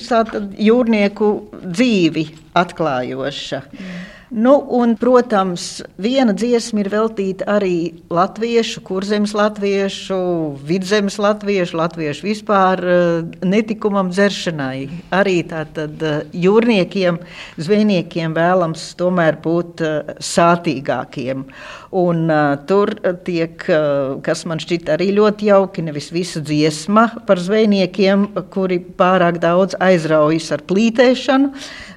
jūrnieku 0.61 1.33
dzīvi 1.65 2.29
atklājoša. 2.59 3.63
Mm. 3.73 4.03
Nu, 4.33 4.55
un, 4.69 4.95
protams, 4.97 5.83
viena 6.01 6.33
dziesma 6.33 6.81
ir 6.81 6.89
veltīta 6.89 7.45
arī 7.53 8.01
latviešu, 8.09 8.81
kurzemes 8.81 9.35
latviešu, 9.37 10.17
vidzemes 10.65 11.19
latviešu, 11.21 11.77
latviešu 11.77 12.25
vispār 12.25 12.81
eh, 12.81 13.11
netikumam 13.45 14.09
dzeršanai. 14.09 14.89
Arī 15.13 15.43
tātad 15.51 16.01
eh, 16.01 16.23
jūrniekiem, 16.33 17.21
zvejniekiem 17.61 18.33
vēlams 18.39 18.87
tomēr 18.97 19.37
būt 19.45 19.85
eh, 19.85 20.17
sātīgākiem. 20.33 21.45
Un, 21.93 22.23
uh, 22.33 22.55
tur 22.65 22.89
tiek, 23.27 23.67
uh, 23.69 24.15
kas 24.25 24.47
man 24.49 24.63
šķiet 24.63 24.89
arī 24.95 25.11
ļoti 25.13 25.51
jauki, 25.51 25.83
nevis 25.85 26.07
visa 26.15 26.41
dziesma 26.41 27.05
par 27.29 27.37
zvejniekiem, 27.37 28.31
kuri 28.55 28.79
pārāk 28.81 29.37
daudz 29.43 29.77
aizraujas 29.77 30.49
ar 30.57 30.65
plītēšanu, 30.65 31.51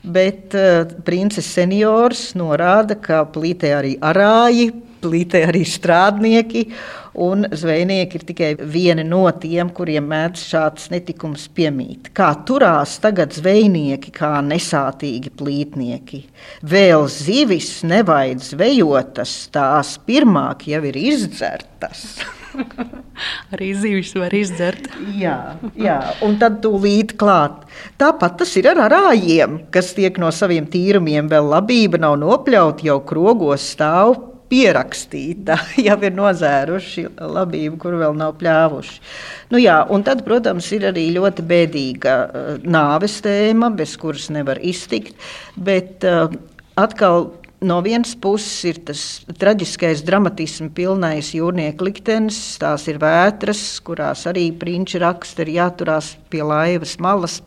bet 0.04 0.58
uh, 0.60 0.84
princis 1.08 1.48
seniors 1.48 2.34
norāda, 2.36 3.00
ka 3.00 3.24
plītē 3.32 3.72
arī 3.78 3.94
arāji, 4.04 4.74
plītē 5.06 5.46
arī 5.50 5.64
strādnieki, 5.70 6.66
un 7.16 7.46
zvejnieki 7.52 8.20
ir 8.20 8.26
tikai 8.28 8.50
vieni 8.60 9.06
no 9.08 9.24
tiem, 9.40 9.70
kuriem 9.76 10.08
mēdz 10.12 10.46
šāds 10.50 10.90
netikums 10.92 11.48
piemīt. 11.56 12.12
Kā 12.16 12.32
turās 12.48 12.98
tagad 13.04 13.36
zvejnieki, 13.36 14.12
kā 14.16 14.34
nesātīgi 14.46 15.32
plītnieki? 15.40 16.24
Vēl 16.66 17.08
zivis 17.12 17.78
nevajag 17.88 18.44
zvejotas, 18.52 19.36
tās 19.56 19.96
pirmāk 20.08 20.68
jau 20.72 20.84
ir 20.92 21.00
izdzertas. 21.00 22.08
Arī 23.54 23.72
zivis 23.76 24.14
var 24.16 24.34
izdzert. 24.36 24.88
jā, 25.20 25.38
jā, 25.80 25.98
un 26.26 26.38
tad 26.40 26.62
tūlīt 26.64 27.16
klāt. 27.20 27.64
Tāpat 28.00 28.40
tas 28.42 28.54
ir 28.60 28.70
ar 28.72 28.84
rājiem, 28.92 29.62
kas 29.72 29.94
tiek 29.96 30.20
no 30.20 30.32
saviem 30.36 30.68
tīrumiem 30.72 31.32
vēl 31.32 31.52
labība 31.56 32.00
nav 32.02 32.20
nopļauta, 32.22 32.88
jau 32.88 33.02
krogos 33.08 33.72
stāv 33.76 34.35
pierakstīta, 34.52 35.58
jau 35.88 35.98
ir 36.06 36.18
nozēruši 36.18 37.08
labību, 37.20 37.80
kur 37.82 37.98
vēl 38.02 38.18
nav 38.18 38.36
pļāvuši. 38.42 39.00
Nu, 39.54 39.62
jā, 39.62 39.80
tad, 40.08 40.26
protams, 40.28 40.72
ir 40.76 40.90
arī 40.92 41.08
ļoti 41.16 41.46
bēdīga 41.50 42.18
uh, 42.26 42.52
nāves 42.66 43.22
tēma, 43.26 43.72
bez 43.76 43.98
kuras 44.02 44.30
nevar 44.34 44.62
iztikt. 44.64 45.18
Bet 45.56 46.06
uh, 46.08 46.30
atkal 46.80 47.32
no 47.66 47.82
vienas 47.82 48.14
puses 48.22 48.64
ir 48.68 48.80
tas 48.88 49.02
traģiskais, 49.40 50.04
dramatisms 50.06 50.74
pilnais 50.76 51.32
jūrnieku 51.36 51.88
liktenis, 51.88 52.40
tās 52.62 52.88
ir 52.92 53.00
vētras, 53.02 53.64
kurās 53.86 54.26
arī 54.30 54.50
prinči 54.60 55.02
raksta, 55.02 55.46
ir 55.46 55.56
jāturās 55.58 56.16
pie 56.32 56.44
laivas 56.46 56.98
malas. 57.02 57.40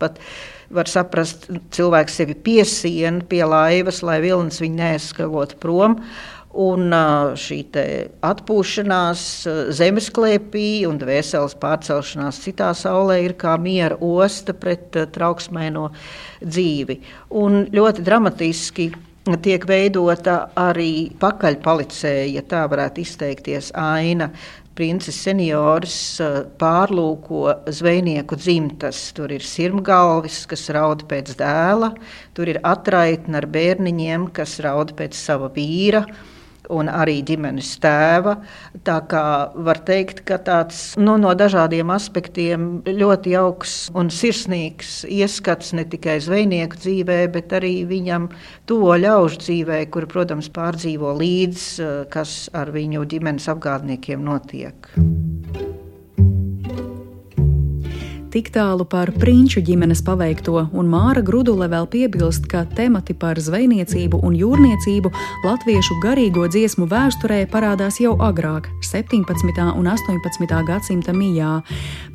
Var 0.69 0.91
saprast, 0.91 1.47
cilvēks 1.73 2.19
sevi 2.21 2.35
piesiena 2.45 3.23
pie 3.29 3.41
laivas, 3.49 4.03
lai 4.05 4.19
vilnis 4.25 4.61
viņu 4.61 4.77
neaizskavot 4.83 5.55
prom. 5.63 5.97
Un 6.57 6.95
šī 7.37 7.59
atpūšanās 8.25 9.23
zemesklēpī 9.77 10.87
un 10.89 10.97
dvēseles 10.97 11.55
pārcelšanās 11.61 12.39
citā 12.41 12.71
saulē 12.73 13.19
ir 13.27 13.35
kā 13.37 13.59
miera 13.61 13.99
osta 14.01 14.55
pret 14.57 14.97
trauksmēno 15.13 15.91
dzīvi. 16.41 16.97
Un 17.37 17.67
ļoti 17.69 18.05
dramatiski 18.07 18.87
tiek 19.45 19.67
veidota 19.69 20.49
arī 20.57 21.11
pakaļpalicēja, 21.21 22.31
ja 22.39 22.45
tā 22.49 22.65
varētu 22.71 23.05
izteikties, 23.05 23.69
aina. 23.77 24.31
Princis 24.79 25.17
seniors 25.27 25.99
pārlūko 26.61 27.69
zvejnieku 27.75 28.39
dzimtas. 28.39 29.01
Tur 29.13 29.35
ir 29.35 29.43
sirmgalvis, 29.45 30.45
kas 30.49 30.69
raud 30.73 31.03
pēc 31.11 31.35
dēla, 31.37 31.93
tur 32.33 32.55
ir 32.55 32.63
atraitne 32.63 33.43
ar 33.43 33.49
bērniņiem, 33.51 34.31
kas 34.33 34.61
raud 34.65 34.95
pēc 34.97 35.19
sava 35.19 35.51
vīra 35.53 36.07
un 36.75 36.91
arī 36.93 37.19
ģimenes 37.27 37.71
tēva. 37.83 38.37
Tā 38.87 38.99
kā 39.11 39.25
var 39.55 39.81
teikt, 39.89 40.23
ka 40.29 40.39
tāds 40.45 40.83
nu, 41.01 41.17
no 41.21 41.35
dažādiem 41.39 41.91
aspektiem 41.95 42.69
ļoti 42.87 43.35
jauks 43.35 43.77
un 43.99 44.13
sirsnīgs 44.13 45.03
ieskats 45.09 45.75
ne 45.77 45.87
tikai 45.89 46.19
zvejnieku 46.25 46.81
dzīvē, 46.83 47.21
bet 47.35 47.55
arī 47.59 47.75
viņam 47.89 48.31
tuvo 48.69 48.97
ļaužu 49.01 49.43
dzīvē, 49.45 49.83
kuri, 49.93 50.11
protams, 50.11 50.51
pārdzīvo 50.53 51.15
līdz, 51.19 51.69
kas 52.13 52.39
ar 52.57 52.73
viņu 52.75 53.07
ģimenes 53.09 53.49
apgādniekiem 53.55 54.25
notiek. 54.25 54.93
Tik 58.29 58.51
tālu 58.53 58.85
par 58.85 59.09
prinču 59.17 59.63
ģimenes 59.65 60.03
paveikto, 60.05 60.67
un 60.77 60.89
Māra 60.93 61.23
Grudule 61.25 61.65
vēl 61.73 61.87
piebilst, 61.89 62.45
ka 62.53 62.67
temati 62.77 63.15
par 63.17 63.41
zvejniecību 63.41 64.21
un 64.21 64.35
jūrniecību 64.37 65.09
latviešu 65.47 65.97
garīgo 66.03 66.45
dziesmu 66.53 66.85
vēsturē 66.91 67.39
parādās 67.49 68.03
jau 68.05 68.13
agrāk, 68.21 68.69
17. 68.85 69.25
un 69.73 69.89
18. 69.89 70.61
gadsimta 70.69 71.17
mijā. 71.17 71.55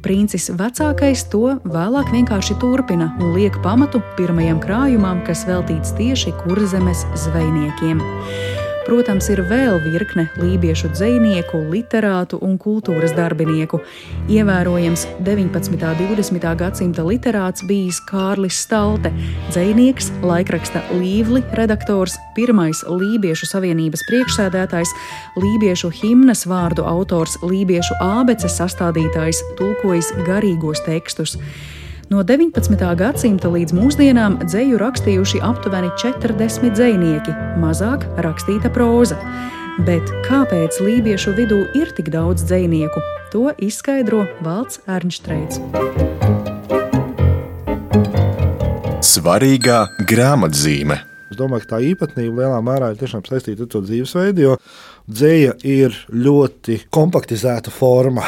Princis 0.06 0.52
vecākais 0.54 1.26
to 1.34 1.56
vēlāk 1.66 2.14
vienkārši 2.14 2.60
turpina 2.62 3.10
un 3.18 3.34
liek 3.34 3.58
pamatu 3.66 4.04
pirmajam 4.20 4.62
krājumam, 4.62 5.26
kas 5.26 5.48
veltīts 5.50 5.98
tieši 5.98 6.36
kurzemes 6.44 7.08
zvejniekiem. 7.26 8.06
Protams, 8.84 9.30
ir 9.32 9.40
vēl 9.48 9.78
virkne 9.80 10.26
lībiešu 10.36 10.90
dzinieku, 10.92 11.62
literātu 11.72 12.36
un 12.44 12.58
kultūras 12.60 13.14
darbinieku. 13.16 13.80
Ievērojams 14.28 15.06
19. 15.24 15.72
un 15.72 16.18
20. 16.18 16.48
gadsimta 16.60 17.06
literāts 17.08 17.64
bijis 17.70 18.02
Kārlis 18.10 18.60
Stalte, 18.66 19.14
dzinieks, 19.54 20.12
laikraksta 20.24 20.84
Līvli 20.98 21.40
redaktors, 21.56 22.18
pirmais 22.36 22.84
Lībiešu 22.84 23.48
savienības 23.54 24.04
priekšsēdētājs, 24.10 24.92
Lībiešu 25.40 25.94
himnas 26.02 26.44
vārdu 26.44 26.84
autors, 26.84 27.38
Lībiešu 27.40 28.02
ābeces 28.04 28.60
sastādītājs, 28.60 29.40
tulkojis 29.62 30.12
garīgos 30.28 30.84
tekstus. 30.84 31.38
No 32.14 32.22
19. 32.22 32.78
gadsimta 32.94 33.50
līdz 33.50 33.74
mūsdienām 33.74 34.36
dzēju 34.44 34.78
rakstījuši 34.78 35.40
aptuveni 35.42 35.88
40 35.98 36.76
dzinieki, 36.78 37.34
mazāk 37.58 38.04
rakstīta 38.22 38.70
próza. 38.70 39.18
Bet 39.88 40.12
kāpēc 40.28 40.78
lībiešu 40.78 41.34
vidū 41.34 41.64
ir 41.74 41.90
tik 41.98 42.12
daudz 42.14 42.46
dzinieku? 42.46 43.02
To 43.34 43.50
izskaidro 43.58 44.28
Valts 44.46 44.84
Ernštreits. 44.86 45.58
Svarīgā 49.02 49.80
grāmatzīme. 50.06 51.00
Es 51.34 51.38
domāju, 51.40 51.66
ka 51.66 51.72
tā 51.72 51.80
īpatnība 51.82 52.44
lielā 52.44 52.60
mērā 52.62 52.92
ir 52.94 53.10
saistīta 53.10 53.66
ar 53.66 53.70
to 53.74 53.80
dzīvesveidu, 53.82 54.44
jo 54.44 54.58
dzēja 55.10 55.56
ir 55.66 55.96
ļoti 56.14 56.84
kompaktizēta 56.94 57.74
forma. 57.74 58.22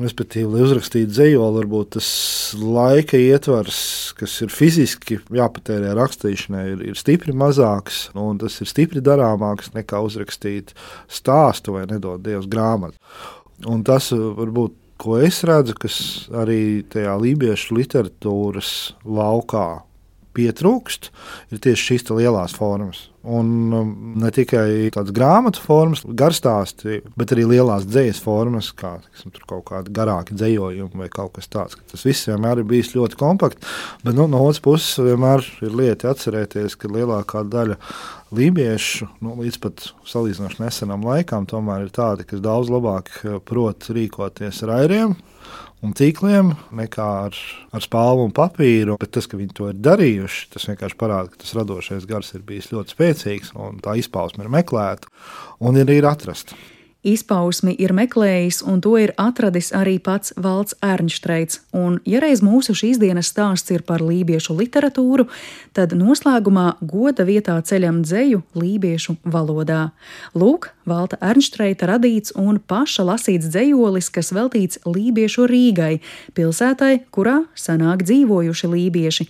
Respektīvi, 0.00 0.48
lai 0.48 0.64
uzrakstītu 0.64 1.12
dzējoli, 1.12 1.58
varbūt 1.60 1.90
tas 1.98 2.08
laika 2.56 3.20
ietvars, 3.20 3.80
kas 4.16 4.38
ir 4.44 4.52
fiziski 4.52 5.18
jāpatērē 5.36 5.92
rakstīšanai, 5.98 6.64
ir, 6.72 6.84
ir 6.92 7.00
stipri 7.00 7.36
mazāks, 7.36 8.06
un 8.16 8.40
tas 8.40 8.56
ir 8.64 8.70
stipri 8.70 9.04
darāmāks 9.04 9.74
nekā 9.76 10.00
uzrakstīt 10.08 10.72
stāstu 11.12 11.76
vai 11.76 11.84
nedod 11.90 12.24
Dievs 12.24 12.48
grāmatu. 12.48 12.96
Un 13.68 13.84
tas 13.84 14.08
varbūt 14.12 14.76
ko 14.98 15.18
es 15.22 15.42
redzu, 15.46 15.76
kas 15.78 15.98
arī 16.34 16.80
tajā 16.90 17.12
lībiešu 17.20 17.76
literatūras 17.76 18.72
laukā 19.04 19.68
pietrūkst, 20.38 21.12
ir 21.52 21.62
tieši 21.64 21.92
šīs 21.92 22.10
lielās 22.14 22.54
formas. 22.56 23.08
Un 23.28 23.48
um, 23.74 23.88
ne 24.16 24.30
tikai 24.32 24.88
tādas 24.94 25.12
grāmatu 25.12 25.60
formas, 25.60 26.00
garstāsti, 26.06 27.02
bet 27.18 27.34
arī 27.34 27.44
lielās 27.50 27.84
dzīslas 27.84 28.22
formas, 28.24 28.70
kā 28.78 28.94
tiksim, 29.04 29.34
kaut 29.50 29.66
kāda 29.68 29.92
garāka 29.92 30.36
dzējojuma 30.38 31.02
vai 31.02 31.10
kaut 31.12 31.34
kas 31.36 31.50
tāds. 31.52 31.76
Tas 31.90 32.06
viss 32.06 32.28
vienmēr 32.30 32.62
ir 32.62 32.68
bijis 32.70 32.94
ļoti 32.94 33.18
kompakts, 33.20 33.74
bet 34.04 34.16
nu, 34.16 34.28
no 34.30 34.40
otras 34.46 34.62
puses 34.64 35.02
vienmēr 35.02 35.44
ir 35.66 35.76
lieta 35.76 36.14
atcerēties, 36.14 36.78
ka 36.78 36.92
lielākā 36.94 37.42
daļa 37.52 37.76
lībiešu 38.38 39.10
nu, 39.24 39.34
līdz 39.42 39.60
pat 39.60 39.90
salīdzinoši 40.08 40.62
nesenam 40.62 41.04
laikam 41.04 41.48
tomēr 41.48 41.88
ir 41.88 41.92
tādi, 41.94 42.26
kas 42.28 42.44
daudz 42.44 42.72
labāk 42.72 43.12
eh, 43.24 43.40
prot 43.44 43.90
rīkoties 43.92 44.62
ar 44.64 44.78
airiem 44.82 45.18
un 45.84 45.94
tīkliem 45.96 46.54
nekā 46.74 47.08
ar, 47.28 47.36
ar 47.74 47.84
spālu 47.84 48.26
un 48.26 48.32
papīru. 48.34 48.98
Bet 49.00 49.12
tas, 49.16 49.28
ka 49.30 49.38
viņi 49.40 49.54
to 49.56 49.70
ir 49.72 49.82
darījuši, 49.84 50.48
tas 50.54 50.66
vienkārši 50.70 50.98
parāda, 51.00 51.32
ka 51.32 51.42
tas 51.44 51.54
radošais 51.58 52.08
gars 52.08 52.34
ir 52.34 52.46
bijis 52.48 52.72
ļoti 52.74 52.96
spēcīgs 52.96 53.54
un 53.58 53.78
tā 53.84 53.98
izpausme 54.00 54.46
ir 54.46 54.52
meklēta 54.52 55.10
un 55.64 55.78
ir, 55.80 55.90
ir 55.94 56.08
atrasta. 56.08 56.58
Izpausmi 57.06 57.76
ir 57.78 57.92
meklējis, 57.94 58.56
un 58.66 58.80
to 58.82 58.96
ir 58.98 59.12
atradis 59.22 59.68
arī 59.76 60.00
pats 60.02 60.32
Valds 60.34 60.74
Ernštreits. 60.82 61.60
Un, 61.70 62.00
ja 62.02 62.18
reiz 62.18 62.40
mūsu 62.42 62.74
šīs 62.74 62.98
dienas 62.98 63.30
stāsts 63.30 63.70
ir 63.70 63.84
par 63.86 64.02
lībiešu 64.02 64.56
literatūru, 64.58 65.28
tad 65.78 65.94
noslēgumā 65.94 66.72
goda 66.82 67.22
vietā 67.28 67.54
ceļam 67.62 68.00
dzeju 68.02 68.42
lībiešu 68.58 69.14
valodā. 69.22 69.92
Lūk, 70.34 70.72
Valta 70.90 71.20
Ernštreita 71.22 71.86
radīts 71.86 72.34
un 72.34 72.58
paša 72.58 73.06
lasīts 73.06 73.46
dzejolis, 73.46 74.10
kas 74.10 74.32
veltīts 74.34 74.82
lībiešu 74.82 75.46
Rīgai, 75.46 76.00
pilsētai, 76.34 77.04
kurā 77.14 77.44
senāk 77.54 78.02
dzīvojuši 78.08 78.72
lībieši. 78.74 79.28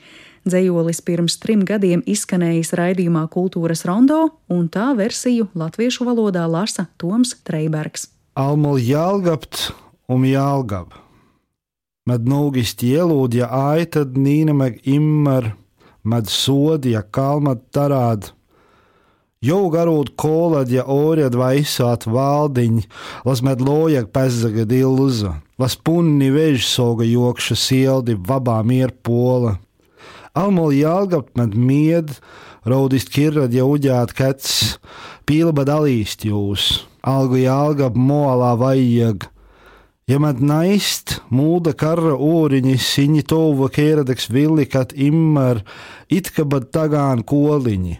Dzējolis 0.48 1.02
pirms 1.04 1.36
trim 1.42 1.66
gadiem 1.68 2.00
izskanējis 2.08 2.72
raidījumā 2.78 3.26
Kultūras 3.32 3.84
rondo, 3.88 4.30
un 4.48 4.70
tā 4.72 4.94
versiju 4.96 5.50
latviešu 5.58 6.06
valodā 6.08 6.46
lasa 6.48 6.86
Toms 6.96 7.34
Treibergs. 7.44 8.08
Almul 8.38 8.80
jālgabt 8.80 9.68
un 10.08 10.24
jālgab. 10.24 10.94
Med 12.08 12.24
nūgist 12.24 12.80
ielūdja 12.86 13.50
aitad 13.52 14.16
nīnemeg 14.16 14.80
immar, 14.88 15.52
med 16.00 16.32
sodja 16.32 17.02
kalmat 17.04 17.66
tarād. 17.74 18.32
Jau 19.44 19.68
garūt 19.70 20.14
kolad, 20.18 20.72
ja 20.72 20.82
orjad 20.88 21.36
vaisāt 21.38 22.08
valdiņ, 22.08 22.80
las 23.28 23.44
med 23.44 23.60
lojag 23.62 24.08
pezzaga 24.10 24.64
dilza, 24.66 25.36
las 25.60 25.76
punni 25.76 26.32
vež 26.34 26.64
soga 26.66 27.04
jokša 27.06 27.58
sieldi, 27.68 28.16
vabā 28.16 28.62
mier 28.64 28.90
pola. 28.90 29.58
Almoli 30.36 30.82
jālgapt 30.82 31.36
med 31.38 31.56
mied, 31.56 32.12
raudist 32.68 33.12
kirrad 33.14 33.54
ja 33.54 33.64
uģēt 33.68 34.12
kets, 34.16 34.78
pīlba 35.28 35.64
dalīst 35.68 36.26
jūs, 36.28 36.84
algu 37.02 37.40
jālgap 37.40 37.96
molā 37.96 38.54
vajag. 38.60 39.28
Ja 40.08 40.16
med 40.16 40.40
naist, 40.40 41.18
mūda 41.28 41.74
karra 41.76 42.14
ūriņi, 42.16 42.78
siņi 42.80 43.26
tuva 43.28 43.68
kēradeks 43.68 44.30
villikat 44.32 44.94
immar, 44.96 45.60
itka 46.08 46.46
bad 46.48 46.70
tagān 46.72 47.24
koliņi. 47.28 47.98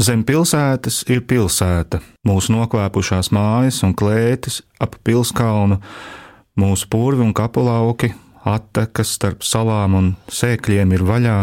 Zem 0.00 0.22
pilsētas 0.24 1.02
ir 1.12 1.24
pilsēta, 1.28 1.98
mūsu 2.24 2.54
nokvēpušās 2.54 3.32
mājas 3.34 3.82
un 3.84 3.92
klētis 3.98 4.62
ap 4.80 4.94
pilskalnu, 5.04 5.80
mūsu 6.56 6.86
purvi 6.88 7.26
un 7.26 7.34
kapulauki, 7.36 8.14
attekas 8.46 9.16
starp 9.18 9.42
salām 9.44 9.98
un 9.98 10.12
sēkļiem 10.32 10.94
ir 10.96 11.04
vaļā, 11.04 11.40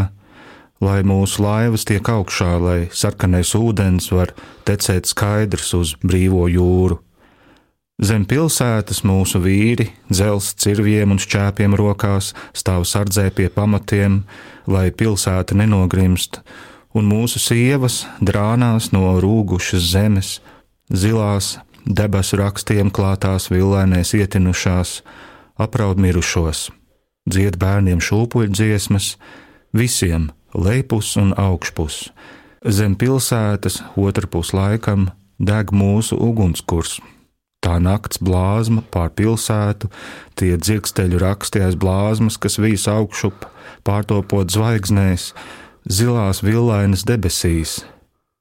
lai 0.83 1.01
mūsu 1.05 1.41
laivas 1.43 1.85
tiek 1.87 2.05
augšā, 2.09 2.53
lai 2.61 2.79
sarkanais 2.93 3.53
ūdens 3.57 4.11
var 4.13 4.33
tecēt 4.67 5.09
skaidrs 5.09 5.73
uz 5.77 5.95
brīvo 6.03 6.45
jūru. 6.51 6.99
Zem 7.97 8.27
pilsētas 8.29 9.01
mūsu 9.01 9.41
vīri, 9.41 9.87
dzelzs 10.11 10.53
cirviem 10.61 11.15
un 11.15 11.21
šķēpiem 11.21 11.73
rokās, 11.79 12.35
stāv 12.53 12.85
sardzē 12.85 13.31
pie 13.33 13.47
pamatiem, 13.49 14.19
lai 14.69 14.91
pilsēta 14.93 15.57
nenogrimst, 15.57 16.43
un 16.93 17.09
mūsu 17.09 17.41
sievas 17.41 18.03
drānās 18.21 18.91
no 18.93 19.15
rūgušas 19.17 19.89
zemes, 19.95 20.35
zilās, 20.93 21.55
debesu 21.89 22.37
rakstiem 22.37 22.93
klātās 22.93 23.49
villainēs 23.49 24.13
ietinušās, 24.13 25.01
apraud 25.57 25.97
mirušos, 25.97 26.67
dzied 27.25 27.57
bērniem 27.57 27.97
šūpuļu 27.97 28.53
dziesmas, 28.53 29.15
visiem 29.73 30.29
lejpus 30.53 31.15
un 31.19 31.33
augšpus. 31.37 32.07
Zem 32.65 32.95
pilsētas 32.99 33.81
otrpus 33.95 34.53
laikam 34.53 35.09
deg 35.39 35.71
mūsu 35.71 36.17
ugunskurs. 36.19 36.97
Tā 37.61 37.77
nakts 37.81 38.21
blāzma 38.21 38.83
pār 38.93 39.09
pilsētu, 39.17 39.89
tie 40.37 40.53
dzirksteļu 40.57 41.19
raksti 41.21 41.63
aiz 41.65 41.77
blāzmas, 41.79 42.37
kas 42.37 42.59
vīs 42.61 42.85
augšup, 42.91 43.47
pārtopot 43.83 44.51
zvaigznēs, 44.53 45.31
zilās 45.89 46.43
villainas 46.45 47.05
debesīs. 47.07 47.81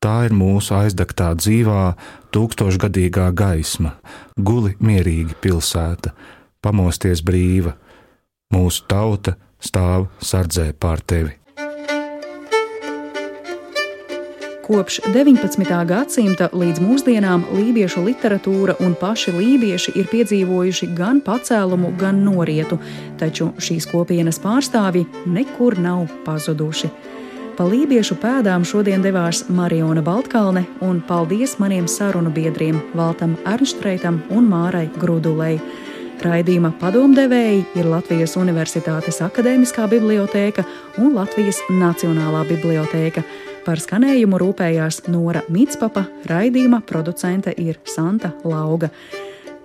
Tā 0.05 0.27
ir 0.29 0.37
mūsu 0.37 0.77
aizdegtā 0.77 1.33
dzīvā, 1.41 1.97
tūkstošgadīgā 2.37 3.31
gaisma, 3.35 3.97
guli 4.37 4.77
mierīgi 4.79 5.39
pilsēta, 5.41 6.13
pamosties 6.61 7.25
brīva. 7.25 7.75
Mūsu 8.53 8.85
tauta 8.87 9.35
stāv 9.59 10.07
sardzē 10.23 10.71
pār 10.79 11.03
tevi. 11.03 11.46
Kopš 14.67 14.97
19. 15.15 15.63
gadsimta 15.87 16.49
līdz 16.51 16.81
mūsdienām 16.83 17.45
lībiešu 17.55 18.01
literatūra 18.03 18.75
un 18.83 18.97
paši 18.99 19.31
lībieši 19.37 19.93
ir 19.95 20.09
piedzīvojuši 20.11 20.89
gan 20.91 21.21
pacēlumu, 21.23 21.93
gan 22.01 22.19
norietu, 22.27 22.81
taču 23.15 23.53
šīs 23.63 23.87
kopienas 23.93 24.43
pārstāvji 24.43 25.05
nekur 25.31 25.79
nav 25.79 26.09
pazuduši. 26.27 26.91
Pa 27.55 27.69
lībiešu 27.71 28.19
pēdām 28.19 28.67
šodien 28.67 29.07
devās 29.07 29.45
Mariona 29.47 30.03
Baltkalne, 30.03 30.67
un 30.83 30.99
paldies 30.99 31.61
maniem 31.63 31.87
sarunu 31.87 32.35
biedriem 32.35 32.83
Valtam 32.99 33.39
Ernštreitam 33.47 34.25
un 34.35 34.51
Mārai 34.51 34.89
Grudulei. 34.99 35.61
Raidījuma 36.27 36.75
padomdevēji 36.81 37.63
ir 37.79 37.87
Latvijas 37.87 38.35
Universitātes 38.41 39.23
Akademiskā 39.23 39.87
bibliotēka 39.95 40.67
un 40.99 41.15
Latvijas 41.15 41.63
Nacionālā 41.71 42.43
bibliotēka. 42.51 43.23
Par 43.67 43.81
skanējumu 43.83 44.39
rūpējās 44.39 45.01
Nora 45.11 45.41
Mitspapa, 45.51 46.05
raidījuma 46.31 46.79
producente 46.87 47.51
ir 47.59 47.81
Santa 47.83 48.31
Lauga. 48.47 48.93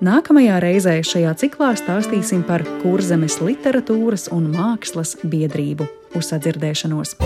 Nākamajā 0.01 0.55
reizē 0.63 0.95
šajā 1.05 1.35
ciklā 1.37 1.75
stāstīsim 1.77 2.41
par 2.47 2.63
kurzemes 2.81 3.37
literatūras 3.45 4.31
un 4.33 4.47
mākslas 4.55 5.19
biedrību. 5.21 5.85
Uz 6.17 6.31
sadzirdēšanos! 6.33 7.19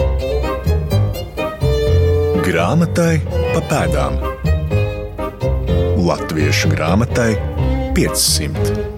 Grāmatai 2.43 3.23
pa 3.53 3.63
pēdām 3.71 4.19
Latviešu 6.05 6.75
grāmatai 6.75 7.31
500. 7.95 8.94